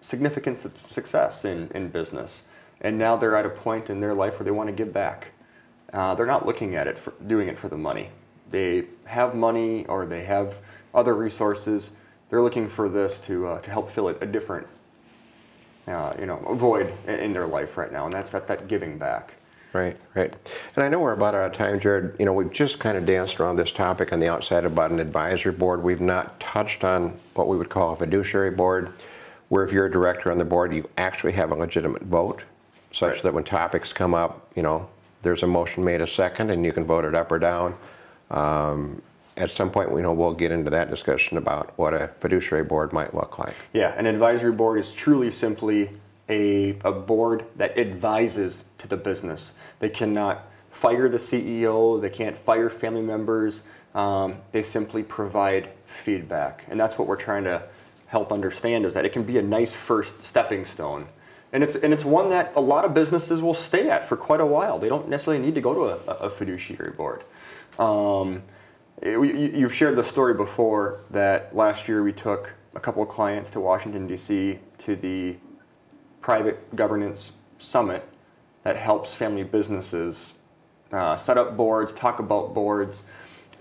significant 0.00 0.58
su- 0.58 0.70
success 0.74 1.44
in, 1.44 1.68
in 1.74 1.88
business, 1.88 2.44
and 2.80 2.98
now 2.98 3.16
they're 3.16 3.36
at 3.36 3.46
a 3.46 3.50
point 3.50 3.88
in 3.90 4.00
their 4.00 4.14
life 4.14 4.38
where 4.38 4.44
they 4.44 4.50
want 4.50 4.68
to 4.68 4.74
give 4.74 4.92
back. 4.92 5.30
Uh, 5.92 6.14
they're 6.14 6.26
not 6.26 6.44
looking 6.44 6.74
at 6.74 6.86
it 6.88 6.98
for 6.98 7.12
doing 7.26 7.48
it 7.48 7.56
for 7.56 7.68
the 7.68 7.76
money. 7.76 8.10
They 8.50 8.86
have 9.04 9.34
money 9.34 9.86
or 9.86 10.04
they 10.06 10.24
have 10.24 10.56
other 10.94 11.14
resources. 11.14 11.90
They're 12.30 12.42
looking 12.42 12.68
for 12.68 12.88
this 12.88 13.18
to 13.20 13.46
uh, 13.48 13.60
to 13.60 13.70
help 13.70 13.90
fill 13.90 14.08
it 14.08 14.18
a 14.20 14.26
different 14.26 14.66
uh, 15.86 16.14
you 16.18 16.26
know 16.26 16.36
void 16.54 16.92
in, 17.06 17.14
in 17.16 17.32
their 17.32 17.46
life 17.46 17.76
right 17.76 17.92
now, 17.92 18.04
and 18.04 18.12
that's 18.12 18.32
that's 18.32 18.46
that 18.46 18.68
giving 18.68 18.98
back. 18.98 19.34
Right, 19.72 19.96
right. 20.14 20.32
And 20.76 20.84
I 20.84 20.88
know 20.88 21.00
we're 21.00 21.14
about 21.14 21.34
out 21.34 21.46
of 21.46 21.52
time, 21.52 21.80
Jared. 21.80 22.14
You 22.20 22.26
know, 22.26 22.32
we've 22.32 22.52
just 22.52 22.78
kind 22.78 22.96
of 22.96 23.04
danced 23.06 23.40
around 23.40 23.56
this 23.56 23.72
topic 23.72 24.12
on 24.12 24.20
the 24.20 24.28
outside 24.28 24.64
about 24.64 24.92
an 24.92 25.00
advisory 25.00 25.50
board. 25.50 25.82
We've 25.82 26.00
not 26.00 26.38
touched 26.38 26.84
on 26.84 27.18
what 27.34 27.48
we 27.48 27.56
would 27.56 27.70
call 27.70 27.92
a 27.92 27.96
fiduciary 27.96 28.52
board, 28.52 28.92
where 29.48 29.64
if 29.64 29.72
you're 29.72 29.86
a 29.86 29.90
director 29.90 30.30
on 30.30 30.38
the 30.38 30.44
board, 30.44 30.72
you 30.72 30.88
actually 30.96 31.32
have 31.32 31.50
a 31.50 31.56
legitimate 31.56 32.02
vote, 32.02 32.42
such 32.92 33.14
Right. 33.14 33.22
that 33.24 33.34
when 33.34 33.42
topics 33.42 33.92
come 33.92 34.14
up, 34.14 34.48
you 34.54 34.62
know, 34.62 34.88
there's 35.22 35.42
a 35.42 35.46
motion 35.48 35.84
made 35.84 36.00
a 36.00 36.06
second 36.06 36.50
and 36.50 36.64
you 36.64 36.72
can 36.72 36.84
vote 36.84 37.04
it 37.04 37.16
up 37.16 37.32
or 37.32 37.40
down. 37.40 37.74
Um, 38.30 39.02
at 39.36 39.50
some 39.50 39.70
point, 39.70 39.90
we 39.90 40.00
know 40.02 40.12
we'll 40.12 40.34
get 40.34 40.52
into 40.52 40.70
that 40.70 40.90
discussion 40.90 41.38
about 41.38 41.72
what 41.76 41.92
a 41.92 42.08
fiduciary 42.20 42.64
board 42.64 42.92
might 42.92 43.14
look 43.14 43.38
like. 43.38 43.54
Yeah, 43.72 43.94
an 43.96 44.06
advisory 44.06 44.52
board 44.52 44.78
is 44.78 44.92
truly 44.92 45.30
simply 45.30 45.90
a, 46.28 46.76
a 46.84 46.92
board 46.92 47.44
that 47.56 47.76
advises 47.76 48.64
to 48.78 48.88
the 48.88 48.96
business. 48.96 49.54
They 49.80 49.88
cannot 49.88 50.46
fire 50.70 51.08
the 51.08 51.18
CEO, 51.18 52.00
they 52.00 52.10
can't 52.10 52.36
fire 52.36 52.70
family 52.70 53.02
members, 53.02 53.62
um, 53.94 54.36
they 54.52 54.62
simply 54.62 55.02
provide 55.02 55.70
feedback. 55.86 56.64
And 56.68 56.78
that's 56.78 56.98
what 56.98 57.06
we're 57.06 57.16
trying 57.16 57.44
to 57.44 57.62
help 58.06 58.32
understand 58.32 58.84
is 58.84 58.94
that 58.94 59.04
it 59.04 59.12
can 59.12 59.24
be 59.24 59.38
a 59.38 59.42
nice 59.42 59.74
first 59.74 60.22
stepping 60.22 60.64
stone. 60.64 61.06
And 61.52 61.62
it's, 61.62 61.76
and 61.76 61.92
it's 61.92 62.04
one 62.04 62.28
that 62.30 62.52
a 62.56 62.60
lot 62.60 62.84
of 62.84 62.94
businesses 62.94 63.40
will 63.40 63.54
stay 63.54 63.88
at 63.88 64.08
for 64.08 64.16
quite 64.16 64.40
a 64.40 64.46
while. 64.46 64.78
They 64.78 64.88
don't 64.88 65.08
necessarily 65.08 65.44
need 65.44 65.54
to 65.54 65.60
go 65.60 65.74
to 65.74 66.10
a, 66.10 66.26
a 66.26 66.30
fiduciary 66.30 66.90
board. 66.90 67.22
Um, 67.78 68.42
You've 69.02 69.74
shared 69.74 69.96
the 69.96 70.04
story 70.04 70.34
before 70.34 71.00
that 71.10 71.54
last 71.54 71.88
year 71.88 72.02
we 72.02 72.12
took 72.12 72.54
a 72.74 72.80
couple 72.80 73.02
of 73.02 73.08
clients 73.08 73.50
to 73.50 73.60
Washington, 73.60 74.06
D.C. 74.06 74.58
to 74.78 74.96
the 74.96 75.36
private 76.20 76.74
governance 76.76 77.32
summit 77.58 78.08
that 78.62 78.76
helps 78.76 79.12
family 79.12 79.42
businesses 79.42 80.34
uh, 80.92 81.16
set 81.16 81.36
up 81.36 81.56
boards, 81.56 81.92
talk 81.92 82.20
about 82.20 82.54
boards. 82.54 83.02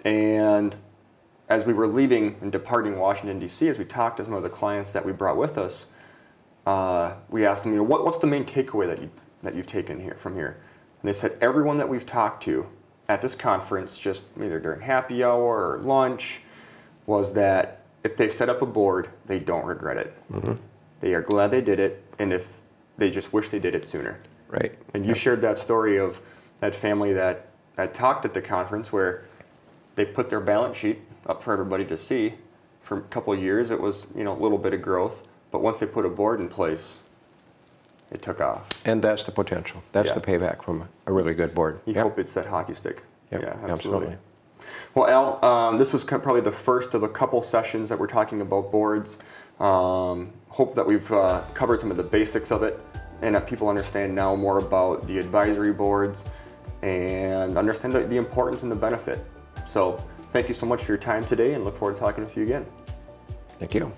And 0.05 0.75
as 1.49 1.65
we 1.65 1.73
were 1.73 1.87
leaving 1.87 2.37
and 2.41 2.51
departing 2.51 2.97
Washington, 2.97 3.39
D.C., 3.39 3.67
as 3.67 3.77
we 3.77 3.85
talked 3.85 4.17
to 4.17 4.23
some 4.23 4.33
of 4.33 4.43
the 4.43 4.49
clients 4.49 4.91
that 4.91 5.03
we 5.03 5.11
brought 5.11 5.37
with 5.37 5.57
us, 5.57 5.87
uh, 6.67 7.15
we 7.29 7.45
asked 7.45 7.63
them, 7.63 7.73
you 7.73 7.79
know, 7.79 7.83
what, 7.83 8.05
what's 8.05 8.19
the 8.19 8.27
main 8.27 8.45
takeaway 8.45 8.87
that, 8.87 9.01
you, 9.01 9.09
that 9.41 9.55
you've 9.55 9.67
taken 9.67 9.99
here 9.99 10.15
from 10.15 10.35
here? 10.35 10.61
And 11.01 11.09
they 11.09 11.13
said, 11.13 11.37
everyone 11.41 11.77
that 11.77 11.89
we've 11.89 12.05
talked 12.05 12.43
to 12.43 12.67
at 13.09 13.21
this 13.21 13.35
conference, 13.35 13.97
just 13.97 14.23
either 14.37 14.59
during 14.59 14.81
happy 14.81 15.23
hour 15.23 15.71
or 15.71 15.79
lunch, 15.79 16.41
was 17.05 17.33
that 17.33 17.81
if 18.03 18.17
they 18.17 18.29
set 18.29 18.49
up 18.49 18.61
a 18.61 18.65
board, 18.65 19.09
they 19.25 19.39
don't 19.39 19.65
regret 19.65 19.97
it. 19.97 20.13
Mm-hmm. 20.31 20.53
They 20.99 21.13
are 21.13 21.21
glad 21.21 21.51
they 21.51 21.61
did 21.61 21.79
it, 21.79 22.03
and 22.19 22.31
if 22.31 22.61
they 22.97 23.11
just 23.11 23.33
wish 23.33 23.49
they 23.49 23.59
did 23.59 23.75
it 23.75 23.83
sooner. 23.85 24.19
Right. 24.47 24.77
And 24.93 25.05
you 25.05 25.15
shared 25.15 25.41
that 25.41 25.59
story 25.59 25.97
of 25.97 26.21
that 26.59 26.75
family 26.75 27.11
that, 27.13 27.47
that 27.75 27.93
talked 27.93 28.23
at 28.23 28.33
the 28.33 28.41
conference 28.41 28.91
where 28.91 29.25
they 29.95 30.05
put 30.05 30.29
their 30.29 30.39
balance 30.39 30.77
sheet 30.77 31.01
up 31.25 31.41
for 31.41 31.53
everybody 31.53 31.85
to 31.85 31.97
see. 31.97 32.35
For 32.81 32.99
a 32.99 33.01
couple 33.01 33.33
of 33.33 33.41
years, 33.41 33.71
it 33.71 33.79
was 33.79 34.05
you 34.15 34.23
know 34.23 34.33
a 34.33 34.39
little 34.39 34.57
bit 34.57 34.73
of 34.73 34.81
growth, 34.81 35.23
but 35.51 35.61
once 35.61 35.79
they 35.79 35.85
put 35.85 36.05
a 36.05 36.09
board 36.09 36.39
in 36.39 36.49
place, 36.49 36.97
it 38.13 38.21
took 38.21 38.39
off. 38.41 38.69
And 38.85 39.01
that's 39.01 39.23
the 39.23 39.31
potential. 39.31 39.81
That's 39.91 40.09
Yeah. 40.09 40.13
the 40.15 40.21
payback 40.21 40.63
from 40.63 40.87
a 41.07 41.13
really 41.13 41.33
good 41.33 41.53
board. 41.53 41.79
You 41.85 41.93
Yep. 41.93 42.03
hope 42.03 42.19
it's 42.19 42.33
that 42.33 42.47
hockey 42.47 42.73
stick. 42.73 43.03
Yep, 43.31 43.41
yeah, 43.41 43.47
absolutely. 43.47 43.71
absolutely. 43.71 44.17
Well, 44.95 45.07
Al, 45.41 45.45
um, 45.45 45.77
this 45.77 45.91
was 45.91 46.03
probably 46.03 46.41
the 46.41 46.51
first 46.51 46.93
of 46.93 47.03
a 47.03 47.09
couple 47.09 47.41
sessions 47.41 47.89
that 47.89 47.99
we're 47.99 48.07
talking 48.07 48.41
about 48.41 48.71
boards. 48.71 49.17
Um, 49.59 50.31
hope 50.49 50.75
that 50.75 50.85
we've 50.85 51.11
uh, 51.11 51.41
covered 51.53 51.79
some 51.79 51.91
of 51.91 51.97
the 51.97 52.03
basics 52.03 52.51
of 52.51 52.63
it 52.63 52.79
and 53.21 53.35
that 53.35 53.47
people 53.47 53.67
understand 53.69 54.13
now 54.13 54.35
more 54.35 54.57
about 54.59 55.07
the 55.07 55.17
advisory 55.17 55.71
boards 55.73 56.23
and 56.81 57.57
understand 57.57 57.93
the, 57.93 58.01
the 58.01 58.17
importance 58.17 58.63
and 58.63 58.71
the 58.71 58.75
benefit. 58.75 59.25
So, 59.65 60.03
thank 60.33 60.47
you 60.47 60.53
so 60.53 60.65
much 60.65 60.83
for 60.83 60.91
your 60.91 60.97
time 60.97 61.25
today 61.25 61.53
and 61.53 61.63
look 61.63 61.75
forward 61.77 61.95
to 61.95 61.99
talking 61.99 62.23
with 62.23 62.35
you 62.35 62.43
again. 62.43 62.65
Thank 63.59 63.73
you. 63.73 63.91